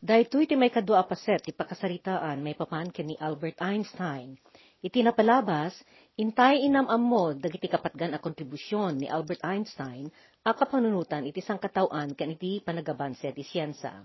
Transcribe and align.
Dahito 0.00 0.40
iti 0.40 0.56
may 0.56 0.72
kadua 0.72 1.04
paset, 1.04 1.44
ti 1.44 1.52
pakasaritaan, 1.52 2.40
may 2.40 2.56
papan 2.56 2.88
ni 3.04 3.20
Albert 3.20 3.60
Einstein. 3.60 4.32
Iti 4.80 5.04
napalabas, 5.04 5.76
intay 6.16 6.64
inamam 6.64 6.96
mo, 6.96 7.36
dagiti 7.36 7.68
kapatgan 7.68 8.16
a 8.16 8.18
kontribusyon 8.18 8.96
ni 8.96 9.12
Albert 9.12 9.44
Einstein, 9.44 10.08
a 10.40 10.56
kapanunutan 10.56 11.28
iti 11.28 11.44
sangkatauan 11.44 12.16
kan 12.16 12.32
iti 12.32 12.64
panagabanse 12.64 13.28
ti 13.36 13.44
siyensa. 13.44 14.00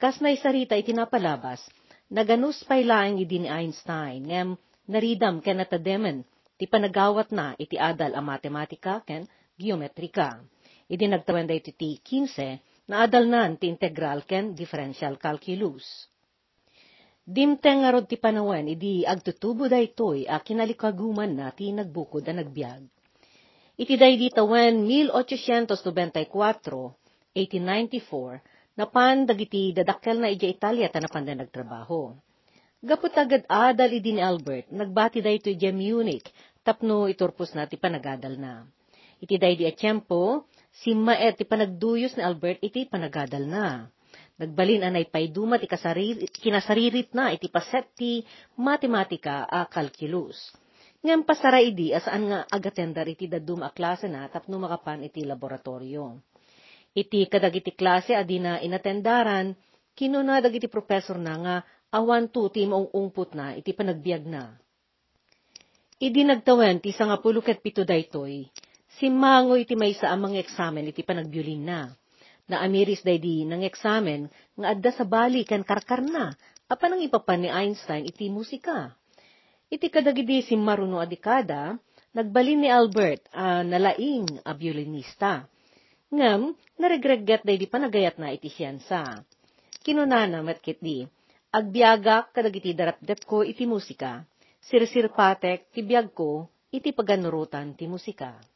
Kas 0.00 0.24
na 0.24 0.32
isarita 0.32 0.72
iti 0.72 0.96
napalabas, 0.96 1.60
naganus 2.08 2.64
pay 2.64 2.88
laeng 2.88 3.20
idi 3.20 3.44
ni 3.44 3.48
Einstein, 3.52 4.24
ngem 4.24 4.56
naridam 4.88 5.44
ken 5.44 5.60
natademen, 5.60 6.24
ti 6.56 6.64
panagawat 6.64 7.28
na 7.28 7.52
iti 7.60 7.76
adal 7.76 8.16
a 8.16 8.24
matematika 8.24 9.04
ken 9.04 9.28
geometrika. 9.60 10.40
Idi 10.88 11.04
nagtawen 11.04 11.44
iti 11.52 11.76
ti 11.76 12.00
15, 12.00 12.69
naadal 12.88 13.28
nan 13.28 13.58
ti 13.60 13.66
integral 13.68 14.24
ken 14.24 14.54
differential 14.54 15.18
calculus. 15.20 16.08
Dimteng 17.26 17.84
nga 17.84 17.92
ti 18.02 18.16
panawen, 18.16 18.66
idi 18.72 19.04
agtutubo 19.06 19.68
da 19.68 19.78
itoy 19.78 20.24
a 20.24 20.40
kinalikaguman 20.40 21.30
na 21.36 21.52
ti 21.52 21.70
nagbukod 21.70 22.24
a 22.26 22.32
nagbiag. 22.32 22.82
Iti 23.80 23.94
day 23.96 24.16
di 24.20 24.28
tawen 24.28 24.84
1894, 24.84 26.28
1894, 27.32 28.76
napan 28.76 29.24
dagiti 29.24 29.72
dadakkel 29.72 30.20
na 30.20 30.28
ija 30.28 30.48
Italia 30.48 30.88
ta 30.92 31.00
napan 31.00 31.24
da 31.24 31.32
nagtrabaho. 31.38 32.12
Gapot 32.80 33.12
agad 33.12 33.44
adal 33.48 33.92
idi 33.92 34.16
ni 34.16 34.22
Albert, 34.24 34.72
nagbati 34.72 35.20
da 35.20 35.28
ito 35.28 35.52
Munich, 35.72 36.28
tapno 36.64 37.08
iturpos 37.08 37.52
na 37.52 37.68
ti 37.68 37.76
panagadal 37.76 38.40
na. 38.40 38.64
Iti 39.20 39.36
day 39.36 39.52
di 39.56 39.68
atiyempo, 39.68 40.48
si 40.80 40.96
Maet 40.96 41.36
ti 41.36 41.44
panagduyos 41.44 42.16
ni 42.16 42.22
Albert 42.24 42.64
iti 42.64 42.88
panagadal 42.88 43.44
na. 43.44 43.88
Nagbalin 44.40 44.80
anay 44.88 45.04
paydumat 45.04 45.60
ikasariri, 45.60 46.24
kinasaririt 46.32 47.12
na 47.12 47.28
iti 47.36 47.52
paset 47.52 47.84
ti 47.92 48.24
matematika 48.56 49.44
a 49.44 49.68
calculus. 49.68 50.40
Ngem 51.04 51.24
pasara 51.28 51.60
idi 51.60 51.92
asaan 51.92 52.28
nga 52.28 52.38
agatendar 52.48 53.04
iti 53.08 53.28
dadum 53.28 53.60
a 53.60 53.68
klase 53.72 54.08
na 54.08 54.28
tapno 54.32 54.56
makapan 54.56 55.04
iti 55.04 55.24
laboratorio. 55.28 56.24
Iti 56.96 57.28
kadag 57.28 57.56
iti 57.56 57.72
klase 57.76 58.16
adi 58.16 58.40
na 58.40 58.60
inatendaran, 58.64 59.52
kinuna 59.92 60.40
dagiti 60.40 60.68
professor 60.72 61.20
na 61.20 61.34
nga 61.36 61.56
awan 61.92 62.32
tu 62.32 62.48
ti 62.48 62.64
maong 62.64 62.88
ungput 62.96 63.36
na 63.36 63.52
iti 63.52 63.76
panagbiag 63.76 64.24
na. 64.24 64.56
Idi 66.00 66.24
nagtawen 66.24 66.80
ti 66.80 66.96
sangapulo 66.96 67.44
ket 67.44 67.60
pito 67.60 67.84
daytoy, 67.84 68.48
Simango 68.98 69.54
iti 69.54 69.78
may 69.78 69.94
sa 69.94 70.10
amang 70.10 70.34
eksamen 70.34 70.90
iti 70.90 71.06
panagbiolin 71.06 71.62
na. 71.62 71.86
Na 72.50 72.66
amiris 72.66 73.06
day 73.06 73.22
di 73.22 73.46
ng 73.46 73.62
eksamen 73.62 74.26
nga 74.58 74.66
adda 74.74 74.90
sa 74.90 75.06
bali 75.06 75.46
kan 75.46 75.62
karkar 75.62 76.02
na. 76.02 76.34
Apa 76.66 76.90
nang 76.90 76.98
ipapan 76.98 77.46
ni 77.46 77.50
Einstein 77.50 78.06
iti 78.06 78.26
musika. 78.26 78.90
Iti 79.70 79.86
kadagidi 79.86 80.42
si 80.42 80.58
Maruno 80.58 80.98
Adikada, 80.98 81.78
nagbalin 82.10 82.66
ni 82.66 82.68
Albert 82.70 83.30
uh, 83.30 83.62
nalaing 83.62 84.26
a 84.42 84.50
violinista. 84.58 85.46
Ngam, 86.10 86.58
naregregget 86.74 87.46
day 87.46 87.54
di 87.54 87.70
panagayat 87.70 88.18
na 88.18 88.34
iti 88.34 88.50
siyansa. 88.50 89.22
Kinunana 89.86 90.42
matkit 90.42 90.82
di, 90.82 91.06
agbiagak 91.54 92.34
kadagiti 92.34 92.74
darapdet 92.74 93.22
ko 93.22 93.46
iti 93.46 93.62
musika. 93.62 94.26
Sirsirpatek 94.58 95.70
ti 95.70 95.86
biag 95.86 96.10
ko 96.10 96.50
iti 96.74 96.90
paganurutan 96.90 97.78
ti 97.78 97.86
musika. 97.86 98.49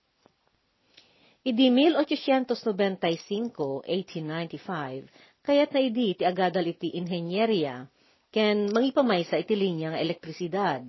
Idi 1.45 1.69
1895, 1.69 3.85
1895, 3.85 5.05
kayat 5.45 5.77
na 5.77 5.81
idi 5.85 6.17
iti 6.17 6.25
agadal 6.25 6.65
iti 6.73 6.89
inhenyeriya, 6.97 7.85
ken 8.33 8.73
mangipamaysa 8.73 9.37
iti 9.45 9.53
linya 9.53 9.93
nga 9.93 10.01
elektrisidad. 10.01 10.89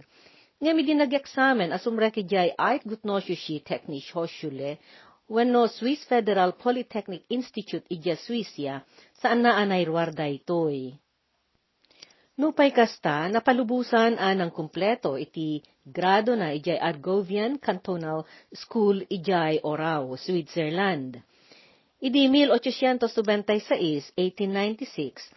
Ngam 0.63 0.75
idi 0.79 0.95
nag-eksamen 0.95 1.75
asumre 1.75 2.07
ki 2.15 2.23
jay 2.23 2.55
ait 2.55 2.87
gutnosyoshi 2.87 3.67
teknish 3.67 4.15
hosyule, 4.15 4.79
wenno 5.27 5.67
Swiss 5.67 6.07
Federal 6.07 6.55
Polytechnic 6.55 7.27
Institute 7.27 7.83
ija 7.91 8.15
Swissya, 8.15 8.79
saan 9.19 9.43
na 9.43 9.59
anayruar 9.59 10.15
da 10.15 10.23
itoy. 10.31 10.95
Nupay 12.35 12.75
kasta, 12.75 13.31
napalubusan 13.31 14.19
anang 14.19 14.51
kumpleto 14.51 15.15
iti 15.15 15.63
grado 15.87 16.35
na 16.35 16.51
ijay 16.51 16.75
Argovian 16.75 17.55
Cantonal 17.63 18.27
School 18.51 19.07
ijay 19.07 19.63
Orao, 19.63 20.19
Switzerland. 20.19 21.15
Idi 22.03 22.27
1896, 22.27 24.11
1896, 24.19 25.31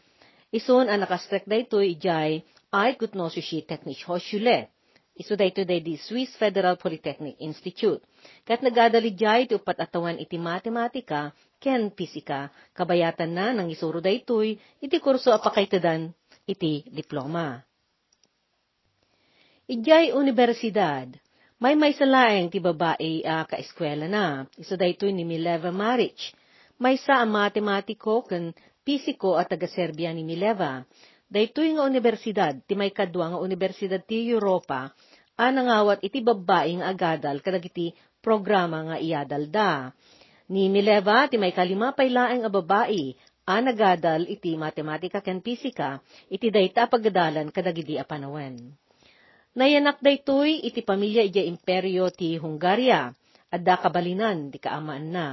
ison 0.50 0.90
ang 0.90 1.06
nakastrek 1.06 1.46
da 1.46 1.62
ito 1.62 1.78
ijay 1.78 2.42
ay 2.74 2.90
Gutnosushi 2.98 3.62
Technisch 3.62 4.02
Hochschule. 4.02 4.66
Iso 5.14 5.38
da 5.38 5.46
ito 5.46 5.62
di 5.62 5.94
Swiss 6.02 6.34
Federal 6.34 6.82
Polytechnic 6.82 7.38
Institute. 7.38 8.02
Kat 8.42 8.58
nagadali 8.58 9.14
jay 9.14 9.46
iti 9.46 9.54
upat 9.54 9.86
iti 10.18 10.34
matematika, 10.34 11.30
ken 11.62 11.94
pisika, 11.94 12.50
kabayatan 12.74 13.30
na 13.30 13.54
nang 13.54 13.70
isuro 13.70 14.02
da 14.02 14.10
ito'y 14.10 14.58
iti 14.82 14.98
kurso 14.98 15.30
apakaitadan 15.30 16.10
iti 16.48 16.88
diploma. 16.88 17.60
Ijay 19.68 20.16
universidad, 20.16 21.12
may 21.60 21.76
may 21.76 21.92
salaeng 21.92 22.48
ti 22.48 22.56
babae 22.56 23.20
uh, 23.20 23.44
ka-eskwela 23.44 24.08
na. 24.08 24.48
Isa 24.56 24.80
da 24.80 24.88
ito 24.88 25.04
ni 25.04 25.28
Mileva 25.28 25.68
Maric. 25.68 26.32
May 26.80 26.96
sa 26.96 27.20
ang 27.20 27.36
matematiko 27.36 28.24
kan 28.24 28.56
pisiko 28.80 29.36
at 29.36 29.52
taga-Serbia 29.52 30.08
ni 30.16 30.24
Mileva. 30.24 30.80
Daytoy 31.28 31.76
nga 31.76 31.84
universidad, 31.84 32.56
ti 32.64 32.72
may 32.72 32.88
kadwa 32.88 33.36
nga 33.36 33.38
universidad 33.44 34.00
ti 34.00 34.32
Europa, 34.32 34.88
anangawat 35.36 36.00
iti 36.00 36.24
babae 36.24 36.80
nga 36.80 36.88
agadal 36.88 37.44
kadag 37.44 37.68
iti 37.68 37.92
programa 38.24 38.88
nga 38.88 38.96
iyadal 38.96 39.52
da. 39.52 39.92
Ni 40.48 40.72
Mileva, 40.72 41.28
ti 41.28 41.36
may 41.36 41.52
kalima 41.52 41.92
pay 41.92 42.08
laeng 42.08 42.48
a 42.48 42.50
babae, 42.50 43.12
anagadal 43.48 44.28
iti 44.28 44.60
matematika 44.60 45.24
ken 45.24 45.40
pisika, 45.40 46.04
iti 46.28 46.52
dayta 46.52 46.84
pagadalan 46.84 47.48
kadagidi 47.48 47.96
a 47.96 48.04
panawen. 48.04 48.76
Nayanak 49.56 50.04
daytoy 50.04 50.60
iti 50.60 50.84
pamilya 50.84 51.24
iti 51.24 51.40
imperyo 51.48 52.12
ti 52.12 52.36
Hungaria, 52.36 53.08
adda 53.48 53.80
kabalinan 53.80 54.52
di 54.52 54.60
kaamaan 54.60 55.08
na. 55.08 55.26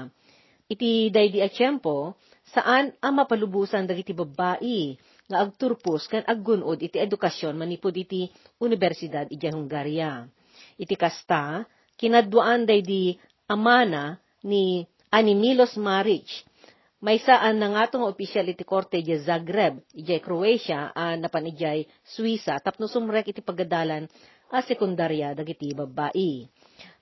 Iti 0.71 1.11
daydi 1.11 1.43
a 1.43 1.51
tiyempo, 1.51 2.15
saan 2.49 2.95
ang 3.03 3.13
mapalubusan 3.19 3.85
dagiti 3.85 4.15
babae 4.15 4.95
nga 5.27 5.43
agturpos 5.43 6.07
ken 6.07 6.23
aggunod 6.23 6.79
iti 6.79 6.97
edukasyon 6.97 7.53
manipod 7.53 7.93
iti 7.93 8.31
universidad 8.63 9.27
iti 9.27 9.45
Hungaria. 9.51 10.23
Iti 10.79 10.95
kasta, 10.95 11.67
kinadwaan 11.99 12.63
daydi 12.63 13.19
amana 13.51 14.17
ni 14.41 14.87
Animilos 15.11 15.77
Maric, 15.77 16.25
may 17.05 17.21
saan 17.21 17.61
na 17.61 17.69
nga 17.69 17.85
nga 17.85 18.09
opisyal 18.09 18.49
iti 18.49 18.65
korte 18.65 18.97
iti 18.97 19.13
Zagreb, 19.21 19.77
iti 19.93 20.17
Croatia, 20.25 20.89
a 20.89 21.13
napan 21.13 21.53
iti 21.53 21.85
Suiza, 22.01 22.57
tapno 22.57 22.89
sumrek 22.89 23.29
iti 23.29 23.45
pagadalan 23.45 24.09
a 24.49 24.65
sekundarya 24.65 25.37
dagiti 25.37 25.69
babae. 25.77 26.49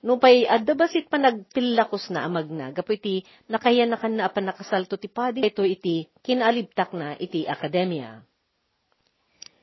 No 0.04 0.20
pay 0.20 0.44
adda 0.44 0.76
basit 0.76 1.08
pa 1.08 1.16
nagpilakos 1.16 2.12
na 2.12 2.28
amag 2.28 2.52
na, 2.52 2.68
gapo 2.76 2.92
iti 2.92 3.24
nakayanakan 3.48 4.20
na 4.20 4.28
apan 4.28 4.52
nakasalto 4.52 5.00
ti 5.00 5.08
padi, 5.08 5.40
ito 5.40 5.64
iti 5.64 6.04
kinalibtak 6.20 6.92
na 6.92 7.16
iti 7.16 7.48
akademya. 7.48 8.20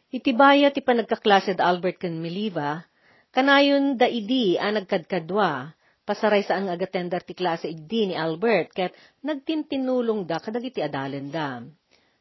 Iti 0.09 0.34
baya 0.34 0.73
ti 0.73 0.81
panagkaklase 0.81 1.53
da 1.53 1.69
Albert 1.69 2.02
ken 2.02 2.18
Miliva, 2.18 2.81
kanayon 3.29 3.96
da 3.96 4.09
idi 4.09 4.58
a 4.58 4.73
nagkadkadwa, 4.73 5.78
pasaray 6.11 6.44
sa 6.44 6.59
ang 6.59 6.67
agatendar 6.67 7.23
ti 7.23 7.31
klase 7.31 7.72
idi 7.72 8.11
ni 8.11 8.19
Albert, 8.19 8.75
ket 8.75 8.91
nagtintinulong 9.23 10.27
da 10.27 10.44
kadag 10.44 10.67
iti 10.67 10.83
adalen 10.83 11.31
da. 11.31 11.63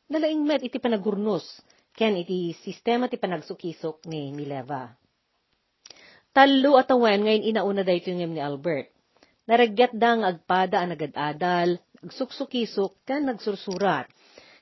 Nalaing 0.07 0.47
met 0.47 0.63
iti 0.63 0.79
panagurnos, 0.79 1.43
ken 1.99 2.15
iti 2.15 2.55
sistema 2.63 3.11
ti 3.11 3.19
panagsukisok 3.19 4.07
ni 4.07 4.31
Mileva. 4.31 4.95
Talo 6.31 6.79
at 6.79 6.87
awen 6.95 7.27
ngayon 7.27 7.43
inauna 7.51 7.83
da 7.83 7.91
ito 7.91 8.15
ni 8.15 8.39
Albert. 8.39 8.95
Naragyat 9.51 9.91
da 9.99 10.15
ang 10.15 10.23
agpada 10.23 10.79
ang 10.79 10.95
nagadadal, 10.95 11.83
agsuksukisok, 12.07 13.03
ken 13.03 13.27
nagsursurat. 13.27 14.07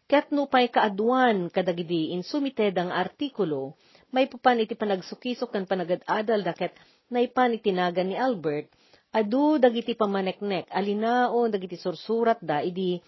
Ket 0.09 0.33
no 0.33 0.49
pay 0.49 0.73
kaaduan 0.73 1.53
kadagidi 1.53 2.17
insumited 2.17 2.73
ang 2.81 2.89
artikulo, 2.89 3.77
may 4.09 4.25
pupan 4.25 4.65
iti 4.65 4.73
panagsukisok 4.73 5.53
kan 5.53 5.69
panagadadal 5.69 6.41
daket 6.41 6.73
naipan 7.13 7.61
itinagan 7.61 8.09
ni 8.09 8.17
Albert, 8.17 8.73
adu 9.13 9.57
dagiti 9.57 9.97
pamaneknek, 9.97 10.69
alinao 10.73 11.49
dagiti 11.49 11.77
sursurat 11.81 12.39
da, 12.41 12.61
idi 12.61 13.01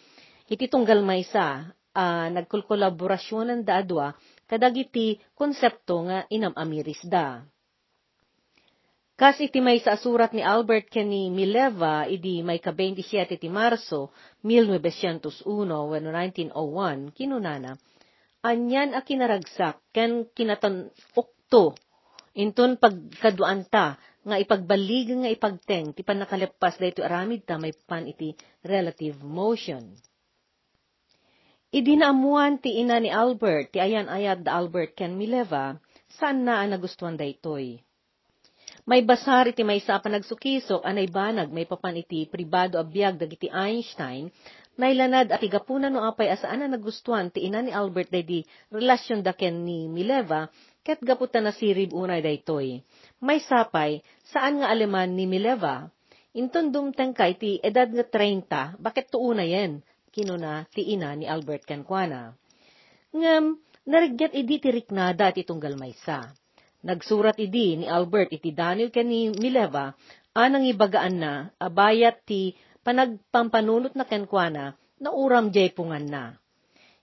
iti 0.51 0.67
tunggal 0.67 1.05
maysa, 1.05 1.71
uh, 1.95 2.27
nagkulkolaborasyonan 2.33 3.63
da 3.63 3.81
adwa, 3.85 4.17
kadagiti 4.51 5.21
konsepto 5.37 6.07
nga 6.09 6.27
inamamiris 6.33 7.07
da. 7.07 7.45
Kas 9.21 9.37
iti 9.37 9.61
may 9.61 9.77
sa 9.85 10.01
surat 10.01 10.33
ni 10.33 10.41
Albert 10.41 10.89
kani 10.89 11.29
Mileva, 11.29 12.09
idi 12.09 12.41
may 12.41 12.57
ka-27 12.57 13.37
ti 13.37 13.53
Marso, 13.53 14.09
1901, 14.41 15.45
when 15.93 16.09
1901, 16.09 17.13
kinunana, 17.13 17.77
anyan 18.41 18.97
a 18.97 19.05
kinaragsak 19.05 19.77
ken 19.93 20.25
kinatan 20.33 20.89
ukto 21.13 21.77
inton 22.33 22.81
pagkaduanta 22.81 24.01
nga 24.21 24.37
ipagbalig 24.37 25.09
nga 25.09 25.31
ipagteng 25.33 25.97
ti 25.97 26.05
panakalepas 26.05 26.77
dayto 26.77 27.01
aramid 27.01 27.49
ta 27.49 27.57
may 27.57 27.73
pan 27.73 28.05
iti 28.05 28.37
relative 28.61 29.21
motion. 29.25 29.97
Idinaamuan 31.71 32.59
ti 32.59 32.83
ina 32.83 32.99
ni 32.99 33.15
Albert, 33.15 33.71
ti 33.71 33.79
ayan 33.79 34.11
ayat 34.11 34.43
da 34.43 34.59
Albert 34.59 34.99
ken 34.99 35.15
Mileva, 35.15 35.79
saan 36.19 36.43
na 36.43 36.59
ang 36.59 36.75
nagustuhan 36.75 37.15
daytoy. 37.15 37.79
May 38.91 39.07
basar 39.07 39.47
iti 39.47 39.63
may 39.63 39.79
sa 39.79 40.03
panagsukisok 40.03 40.83
anay 40.83 41.07
banag 41.07 41.55
may 41.55 41.71
papan 41.71 42.03
iti 42.03 42.27
pribado 42.27 42.75
abiyag 42.75 43.23
dagiti 43.23 43.47
Einstein, 43.47 44.35
nailanad 44.75 45.31
at 45.31 45.39
igapunan 45.47 45.95
no 45.95 46.03
apay 46.03 46.27
asaan 46.33 46.67
na 46.67 46.75
nagustuhan 46.75 47.31
ti 47.31 47.47
ina 47.47 47.63
ni 47.63 47.71
Albert 47.71 48.11
day 48.11 48.27
di 48.27 48.41
relasyon 48.75 49.23
da 49.23 49.31
ken 49.31 49.63
ni 49.63 49.87
Mileva, 49.87 50.51
ket 50.83 50.99
gaputan 51.07 51.47
na 51.47 51.55
sirib 51.55 51.95
unay 51.95 52.19
daytoy. 52.19 52.83
May 53.21 53.45
sapay, 53.45 54.01
saan 54.33 54.65
nga 54.65 54.73
aleman 54.73 55.13
ni 55.13 55.29
Mileva? 55.29 55.93
Inton 56.33 56.73
dumteng 56.73 57.13
kay 57.13 57.37
ti 57.37 57.61
edad 57.61 57.93
nga 57.93 58.05
30, 58.09 58.81
bakit 58.81 59.13
tuuna 59.13 59.45
yen? 59.45 59.85
Kinuna 60.09 60.65
ti 60.73 60.97
ina 60.97 61.13
ni 61.13 61.29
Albert 61.29 61.69
Cancwana. 61.69 62.33
Ngam, 63.13 63.61
narigyan 63.85 64.33
idi 64.33 64.57
ti 64.57 64.73
riknada 64.73 65.37
ti 65.37 65.45
tunggal 65.45 65.77
maysa. 65.77 66.33
Nagsurat 66.81 67.37
idi 67.37 67.77
ni 67.77 67.85
Albert 67.85 68.33
iti 68.33 68.57
Daniel 68.57 68.89
ken 68.89 69.13
ni 69.13 69.29
Mileva, 69.37 69.93
anang 70.33 70.65
ibagaan 70.65 71.21
na, 71.21 71.53
abayat 71.61 72.25
ti 72.25 72.57
panagpampanunot 72.81 74.01
na 74.01 74.09
kenkwana, 74.09 74.81
na 74.97 75.09
uram 75.13 75.53
jay 75.53 75.69
na. 76.09 76.41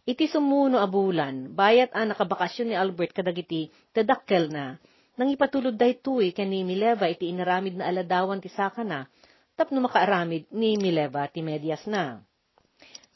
Iti 0.01 0.25
sumuno 0.25 0.81
abulan, 0.81 1.53
bayat 1.53 1.93
ang 1.93 2.09
nakabakasyon 2.09 2.73
ni 2.73 2.75
Albert 2.79 3.13
kadagiti 3.13 3.69
tadakkel 3.93 4.49
na, 4.49 4.81
nang 5.17 5.33
ipatulod 5.33 5.73
daytoy 5.73 6.29
ken 6.29 6.53
ni 6.53 6.61
Mileva 6.61 7.09
iti 7.09 7.33
inaramid 7.33 7.81
na 7.81 7.89
aladawan 7.89 8.37
ti 8.37 8.53
saka 8.53 8.85
na, 8.85 9.09
tapno 9.57 9.81
makaaramid 9.81 10.45
ni 10.53 10.77
Mileva 10.77 11.25
ti 11.25 11.41
medyas 11.41 11.89
na. 11.89 12.21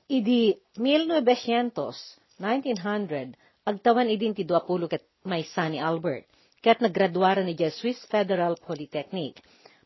Idi 0.10 0.58
1900, 0.76 1.72
1900, 2.42 3.38
agtawan 3.70 4.10
idin 4.10 4.34
ti 4.34 4.44
duapulo 4.44 4.90
ket 4.90 5.06
may 5.22 5.46
ni 5.70 5.78
Albert, 5.78 6.26
ket 6.66 6.82
naggraduara 6.82 7.46
ni 7.46 7.54
Swiss 7.70 8.02
Federal 8.10 8.58
Polytechnic. 8.58 9.38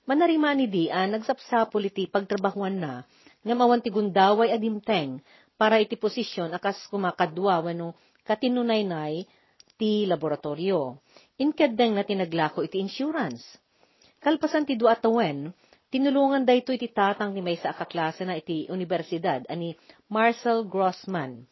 Manariman 0.08 0.56
ni 0.56 0.72
di 0.72 0.84
an 0.88 1.20
nagsapsapol 1.20 1.92
iti 1.92 2.08
pagtrabahuan 2.08 2.80
na, 2.80 3.04
nga 3.44 3.54
mawan 3.54 3.84
ti 3.84 3.92
gundaway 3.92 4.56
adimteng, 4.56 5.20
para 5.60 5.80
iti 5.84 6.00
posisyon 6.00 6.52
akas 6.56 6.88
kumakadwa 6.92 7.64
wano 7.64 7.96
katinunay-nay 8.28 9.24
ti 9.76 10.08
laboratorio 10.08 11.04
inkadeng 11.36 11.96
na 11.96 12.04
tinaglako 12.08 12.64
iti 12.64 12.80
insurance. 12.80 13.44
Kalpasan 14.24 14.66
ti 14.66 14.80
dua 14.80 14.96
tawen, 14.98 15.54
tinulungan 15.92 16.48
dayto 16.48 16.74
iti 16.74 16.90
tatang 16.90 17.36
ni 17.36 17.46
may 17.46 17.60
sa 17.60 17.76
akaklase 17.76 18.26
na 18.26 18.40
iti 18.40 18.66
universidad 18.72 19.46
ani 19.52 19.78
Marcel 20.10 20.66
Grossman. 20.66 21.46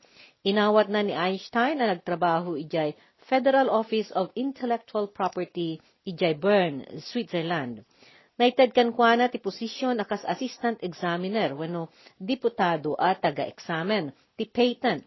Inawat 0.44 0.92
na 0.92 1.00
ni 1.06 1.16
Einstein 1.16 1.80
na 1.80 1.88
nagtrabaho 1.92 2.60
ijay 2.60 2.98
Federal 3.24 3.72
Office 3.72 4.12
of 4.12 4.34
Intellectual 4.36 5.08
Property 5.08 5.80
ijay 6.04 6.36
Bern, 6.36 6.84
Switzerland. 7.00 7.88
Naited 8.34 8.74
kan 8.74 8.92
kwa 8.92 9.14
na 9.16 9.30
ti 9.30 9.38
posisyon 9.38 10.02
akas 10.02 10.26
assistant 10.26 10.82
examiner 10.82 11.54
wano 11.54 11.94
diputado 12.18 12.98
at 12.98 13.22
taga-examen 13.22 14.10
ti 14.36 14.50
patent 14.50 15.06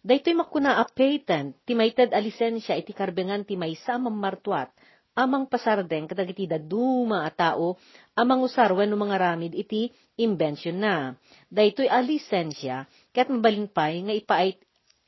Daytoy 0.00 0.32
makuna 0.32 0.80
a 0.80 0.88
patent, 0.88 1.60
ti 1.68 1.76
mayted 1.76 2.16
a 2.16 2.20
lisensya 2.24 2.72
iti 2.80 2.96
karbengan 2.96 3.44
ti 3.44 3.52
may 3.52 3.76
samang 3.76 4.16
martuat, 4.16 4.72
amang 5.12 5.44
pasardeng 5.44 6.08
kadagiti 6.08 6.48
daduma 6.48 7.28
a 7.28 7.30
tao, 7.30 7.76
amang 8.16 8.40
usar 8.40 8.72
wenno 8.72 8.96
mga 8.96 9.16
ramid 9.20 9.52
iti 9.52 9.92
invention 10.16 10.80
na. 10.80 11.12
Daytoy 11.52 11.84
a 11.84 12.00
lisensya, 12.00 12.88
ket 13.12 13.28
mabalinpay 13.28 14.08
nga 14.08 14.14
ipaait 14.16 14.56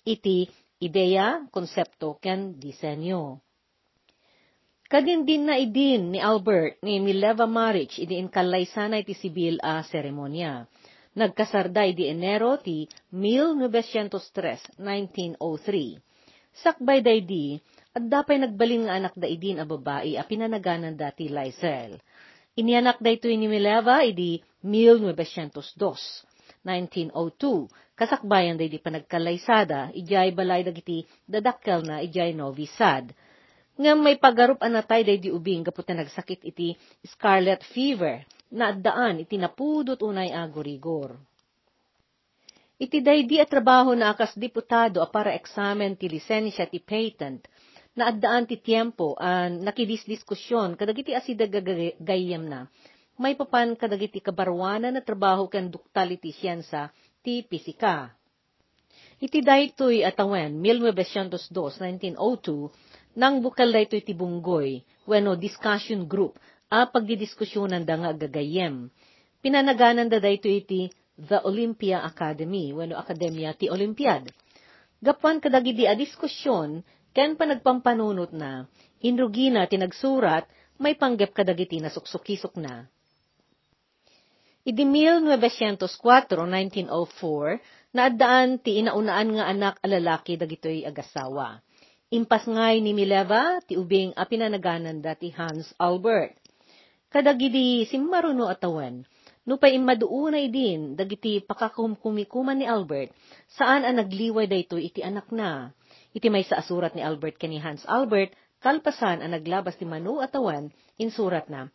iti 0.05 0.45
ideya, 0.77 1.49
konsepto, 1.49 2.21
ken 2.21 2.61
disenyo. 2.61 3.41
Kadin 4.93 5.25
din 5.25 5.49
na 5.49 5.57
idin 5.57 6.13
ni 6.13 6.21
Albert 6.21 6.85
ni 6.85 7.01
Mileva 7.01 7.49
marriage 7.49 7.97
idi 7.97 8.21
inkalay 8.21 8.69
sana 8.69 9.01
iti 9.01 9.17
sibil 9.17 9.57
a 9.65 9.81
seremonya 9.89 10.69
Nagkasarday 11.13 11.93
di 11.93 12.09
Enero 12.09 12.57
ti 12.57 12.89
1903, 13.13 14.81
1903. 14.81 16.01
Sakbay 16.57 17.05
day 17.05 17.21
di, 17.21 17.53
at 17.93 18.01
dapay 18.01 18.41
nagbalin 18.41 18.89
nga 18.89 18.97
anak 18.97 19.13
da 19.21 19.29
idin 19.29 19.61
a 19.61 19.69
babae 19.69 20.17
a 20.17 20.25
pinanaganan 20.25 20.97
dati 20.97 21.29
Lysel. 21.29 22.01
Inianak 22.57 22.97
da 23.05 23.13
ito 23.13 23.29
ni 23.29 23.45
Mileva 23.45 24.01
idi 24.01 24.41
1902, 24.65 26.65
1902. 26.65 27.93
Kasakbayan 27.93 28.57
day 28.57 28.73
di 28.73 28.81
panagkalaysada, 28.81 29.93
ijay 29.93 30.33
balay 30.33 30.65
dagiti 30.65 31.05
dadakkel 31.29 31.85
na 31.85 32.01
ijay 32.01 32.33
Novi 32.33 32.65
Sad. 32.65 33.13
Nga 33.77 33.93
may 34.01 34.17
pagarup 34.17 34.65
anatay 34.65 35.05
day 35.05 35.21
di 35.21 35.29
ubing 35.29 35.61
kapot 35.61 35.85
na 35.93 36.05
nagsakit 36.05 36.41
iti 36.41 36.73
scarlet 37.05 37.61
fever 37.69 38.25
na 38.53 38.73
addaan 38.73 39.25
iti 39.25 39.41
napudot 39.41 40.01
unay 40.05 40.29
agorigor. 40.33 41.17
Iti 42.83 42.99
daydi 42.99 43.39
at 43.39 43.49
trabaho 43.49 43.95
na 43.95 44.11
akas 44.11 44.35
diputado 44.35 44.99
a 45.01 45.09
para 45.09 45.33
eksamen 45.39 45.95
ti 45.95 46.11
lisensya 46.11 46.67
ti 46.67 46.83
patent, 46.83 47.47
na 47.95 48.11
addaan 48.11 48.49
ti 48.49 48.59
tiempo 48.59 49.15
an 49.21 49.63
nakidisdiskusyon 49.63 50.75
kadagiti 50.75 51.15
asida 51.15 51.47
gagayam 51.47 52.45
na, 52.49 52.67
may 53.21 53.39
papan 53.39 53.79
kadagiti 53.79 54.19
kabarwana 54.19 54.91
na 54.91 55.01
trabaho 55.05 55.47
ken 55.47 55.71
duktal 55.71 56.11
iti 56.11 56.33
siyensa 56.35 56.91
ti 57.23 57.47
pisika. 57.47 58.11
Iti 59.23 59.39
daytoy 59.39 60.03
atawen 60.03 60.59
1902, 60.59 61.55
1902, 61.55 63.15
nang 63.15 63.39
bukal 63.39 63.71
daytoy 63.71 64.03
ti 64.03 64.19
bunggoy, 64.19 64.83
weno 65.07 65.39
discussion 65.39 66.11
group, 66.11 66.35
a 66.73 66.89
pagdidiskusyonan 66.89 67.85
da 67.85 68.01
nga 68.01 68.17
gagayem. 68.17 68.89
Pinanaganan 69.45 70.09
da 70.09 70.17
dayto 70.17 70.49
iti 70.49 70.89
The 71.21 71.45
Olympia 71.45 72.01
Academy, 72.01 72.73
wano 72.73 72.97
akademya 72.97 73.53
ti 73.53 73.69
Olympiad. 73.69 74.33
Gapan 75.05 75.45
kadagidi 75.45 75.85
a 75.85 75.93
diskusyon, 75.93 76.81
ken 77.13 77.37
pa 77.37 77.45
nagpampanunot 77.45 78.33
na, 78.33 78.65
inrugina 79.05 79.69
ti 79.69 79.77
nagsurat, 79.77 80.49
may 80.81 80.97
panggep 80.97 81.37
kadagiti 81.37 81.77
na 81.85 81.93
suksukisok 81.93 82.57
na. 82.57 82.89
Idi 84.65 84.89
1904, 84.89 85.77
1904, 85.77 87.93
naadaan 87.93 88.65
ti 88.65 88.81
inaunaan 88.81 89.29
nga 89.37 89.45
anak 89.51 89.75
alalaki 89.85 90.41
dagitoy 90.41 90.89
agasawa. 90.89 91.61
Impas 92.09 92.49
ngay 92.49 92.81
ni 92.81 92.97
Mileva, 92.97 93.61
ti 93.67 93.77
ubing 93.77 94.17
a 94.17 94.25
pinanaganan 94.25 95.03
dati 95.03 95.29
Hans 95.35 95.75
Albert 95.77 96.42
kadagidi 97.13 97.85
atawan, 97.85 99.05
no 99.45 99.61
pa 99.61 99.69
imaduunay 99.69 100.49
din, 100.49 100.97
dagiti 100.97 101.45
pakakumkumikuman 101.45 102.57
ni 102.57 102.67
Albert, 102.67 103.13
saan 103.53 103.85
ang 103.85 104.01
nagliway 104.01 104.49
dayto 104.49 104.81
iti 104.81 105.05
anak 105.05 105.29
na. 105.29 105.77
Iti 106.17 106.33
may 106.33 106.43
sa 106.43 106.59
asurat 106.65 106.97
ni 106.97 107.05
Albert 107.05 107.37
kani 107.37 107.61
Hans 107.61 107.85
Albert, 107.85 108.33
kalpasan 108.65 109.21
ang 109.21 109.37
naglabas 109.37 109.77
ti 109.77 109.85
Manu 109.85 110.25
atawan, 110.25 110.73
insurat 110.97 111.45
na, 111.53 111.69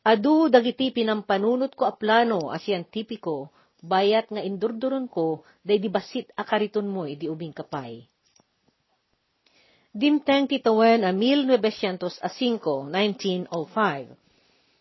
Adu 0.00 0.48
dagiti 0.48 0.88
pinampanunot 0.96 1.76
ko 1.76 1.84
a 1.84 1.92
plano 1.92 2.48
a 2.48 2.56
siyentipiko, 2.56 3.52
bayat 3.84 4.32
nga 4.32 4.40
indurduron 4.40 5.04
ko, 5.12 5.44
day 5.60 5.76
di 5.76 5.92
basit 5.92 6.32
akariton 6.32 6.88
mo 6.88 7.04
idi 7.04 7.28
ubing 7.28 7.52
kapay. 7.52 8.08
Dimteng 9.92 10.48
titawen 10.48 11.04
a 11.04 11.12
1905, 11.12 12.16
1905. 12.88 14.29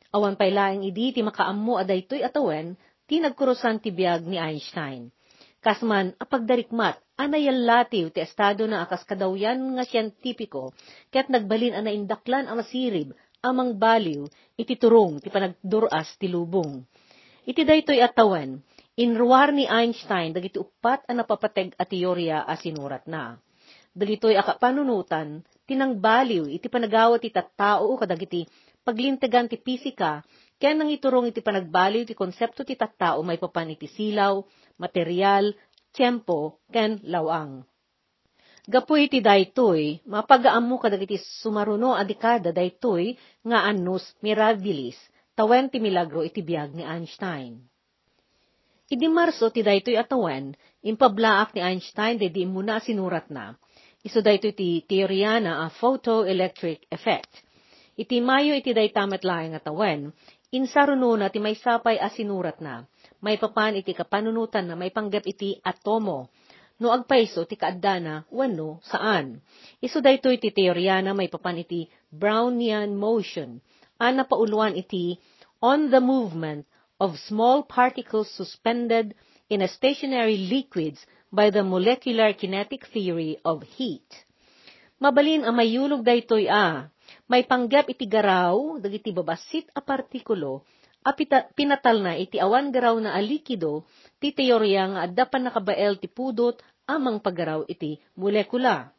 Awan 0.09 0.41
pay 0.41 0.49
laing 0.49 0.81
idi 0.89 1.13
ti 1.13 1.21
makaammo 1.21 1.77
adaytoy 1.77 2.25
atawen 2.25 2.73
ti 3.05 3.21
nagkurusan 3.21 3.77
ti 3.77 3.93
biag 3.93 4.25
ni 4.25 4.41
Einstein. 4.41 5.13
Kasman 5.61 6.17
apagdarikmat 6.17 6.97
anayal 7.13 7.61
latiw 7.61 8.09
ti 8.09 8.25
estado 8.25 8.65
na 8.65 8.87
akas 8.87 9.05
kadawyan 9.05 9.77
nga 9.77 9.85
siyentipiko 9.85 10.73
ket 11.13 11.29
nagbalin 11.29 11.77
ana 11.77 11.93
indaklan 11.93 12.49
ang 12.49 12.57
masirib 12.57 13.13
amang 13.45 13.77
baliw 13.77 14.25
iti 14.57 14.73
turong 14.81 15.21
ti 15.21 15.29
panagduras 15.29 16.17
ti 16.17 16.25
lubong. 16.25 16.81
Iti 17.45 17.61
daytoy 17.61 18.01
atawen 18.01 18.65
inruar 18.97 19.53
ni 19.53 19.69
Einstein 19.69 20.33
dagiti 20.33 20.57
upat 20.57 21.05
a 21.05 21.13
napapateg 21.13 21.77
a 21.77 21.85
teorya 21.85 22.49
a 22.49 22.57
sinurat 22.57 23.05
na. 23.05 23.37
Dagitoy 23.93 24.37
akapanunutan 24.37 25.45
tinangbaliw 25.69 26.49
iti 26.49 26.65
panagawat 26.65 27.21
ti 27.21 27.29
tattao 27.29 27.93
kadagiti 27.99 28.47
paglintegan 28.89 29.45
ti 29.45 29.61
pisika, 29.61 30.25
kaya 30.57 30.73
nang 30.73 30.89
iturong 30.89 31.29
iti 31.29 31.45
panagbaliw 31.45 32.09
ti 32.09 32.17
konsepto 32.17 32.65
ti 32.65 32.73
tattao 32.73 33.21
may 33.21 33.37
papan 33.37 33.77
iti 33.77 33.85
silaw, 33.85 34.41
material, 34.81 35.53
tiyempo, 35.93 36.65
ken 36.73 36.97
lawang. 37.05 37.61
Gapoy 38.65 39.05
iti 39.05 39.21
daytoy, 39.21 40.01
mapagaammo 40.09 40.81
kadagiti 40.81 41.21
sumaruno 41.21 41.93
a 41.93 42.01
dekada 42.01 42.49
daytoy 42.49 43.13
nga 43.45 43.69
annus 43.69 44.01
mirabilis, 44.25 44.97
tawen 45.37 45.69
ti 45.69 45.77
milagro 45.77 46.25
iti 46.25 46.41
biag 46.41 46.73
ni 46.73 46.81
Einstein. 46.81 47.61
Idi 48.89 49.05
Marso 49.05 49.53
ti 49.53 49.61
daytoy 49.61 50.01
atawan, 50.01 50.57
impablaak 50.81 51.53
ni 51.53 51.61
Einstein 51.61 52.17
dedi 52.17 52.49
muna 52.49 52.81
sinurat 52.81 53.29
na. 53.29 53.53
Iso 54.01 54.25
daytoy 54.25 54.57
ti 54.57 54.81
teorya 54.81 55.37
na 55.37 55.65
a 55.65 55.67
photoelectric 55.69 56.89
effect. 56.89 57.48
Iti 57.99 58.23
Mayo 58.23 58.55
iti 58.55 58.71
daytamet 58.71 59.27
laeng 59.27 59.59
atawan, 59.59 60.15
insaruno 60.55 61.19
na 61.19 61.27
ti 61.27 61.43
may 61.43 61.59
sapay 61.59 61.99
a 61.99 62.07
sinurat 62.07 62.63
na. 62.63 62.87
May 63.19 63.35
papan 63.35 63.75
iti 63.75 63.91
kapanunutan 63.91 64.71
na 64.71 64.79
may 64.79 64.87
panggap 64.87 65.27
iti 65.27 65.59
atomo, 65.59 66.31
no 66.79 66.95
agpaiso 66.95 67.43
ti 67.43 67.59
kaaddana 67.59 68.23
wano 68.31 68.79
saan. 68.87 69.43
Iso 69.83 69.99
daytoy 69.99 70.39
ti 70.39 70.55
teorya 70.55 71.03
na 71.03 71.11
may 71.11 71.27
papan 71.27 71.59
iti 71.59 71.91
Brownian 72.07 72.95
motion, 72.95 73.59
ana 73.99 74.23
pauluan 74.23 74.79
iti 74.79 75.19
on 75.59 75.91
the 75.91 75.99
movement 75.99 76.63
of 77.03 77.19
small 77.27 77.67
particles 77.67 78.31
suspended 78.31 79.11
in 79.51 79.59
a 79.59 79.67
stationary 79.67 80.47
liquids 80.47 81.03
by 81.35 81.51
the 81.51 81.67
molecular 81.67 82.31
kinetic 82.31 82.87
theory 82.95 83.35
of 83.43 83.67
heat. 83.75 84.07
Mabalin 85.03 85.43
ang 85.43 85.59
mayulog 85.59 86.07
daytoy 86.07 86.47
a, 86.47 86.87
may 87.29 87.45
panggap 87.45 87.87
iti 87.93 88.09
garaw, 88.09 88.81
dagiti 88.81 89.13
babasit 89.13 89.69
a 89.77 89.85
partikulo, 89.85 90.65
a 91.05 91.13
pinatal 91.53 92.01
na 92.01 92.17
iti 92.17 92.41
awan 92.41 92.73
garaw 92.73 92.97
na 92.97 93.13
alikido, 93.15 93.85
ti 94.17 94.33
teorya 94.33 94.89
nga 94.91 94.99
adda 95.05 95.25
nakabael 95.37 96.01
ti 96.01 96.09
pudot 96.09 96.57
amang 96.89 97.21
paggaraw 97.21 97.69
iti 97.69 98.01
molekula. 98.17 98.89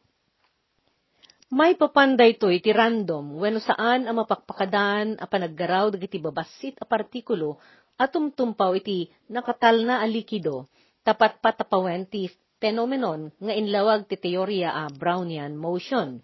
May 1.51 1.75
papanday 1.75 2.39
to 2.39 2.47
iti 2.47 2.71
random 2.71 3.35
when 3.35 3.59
saan 3.59 4.07
ang 4.07 4.23
mapakpakadan 4.23 5.19
a 5.19 5.27
panaggaraw 5.27 5.91
dagiti 5.91 6.15
babasit 6.15 6.79
a 6.79 6.87
partikulo 6.87 7.59
at 7.99 8.15
tumtumpaw 8.15 8.71
iti 8.79 9.11
nakatal 9.27 9.83
na 9.83 9.99
alikido 9.99 10.71
tapat 11.03 11.43
patapawen 11.43 12.07
ti 12.07 12.31
phenomenon 12.63 13.35
nga 13.35 13.51
inlawag 13.51 14.07
ti 14.07 14.15
teorya 14.15 14.71
a 14.71 14.87
Brownian 14.93 15.59
motion. 15.59 16.23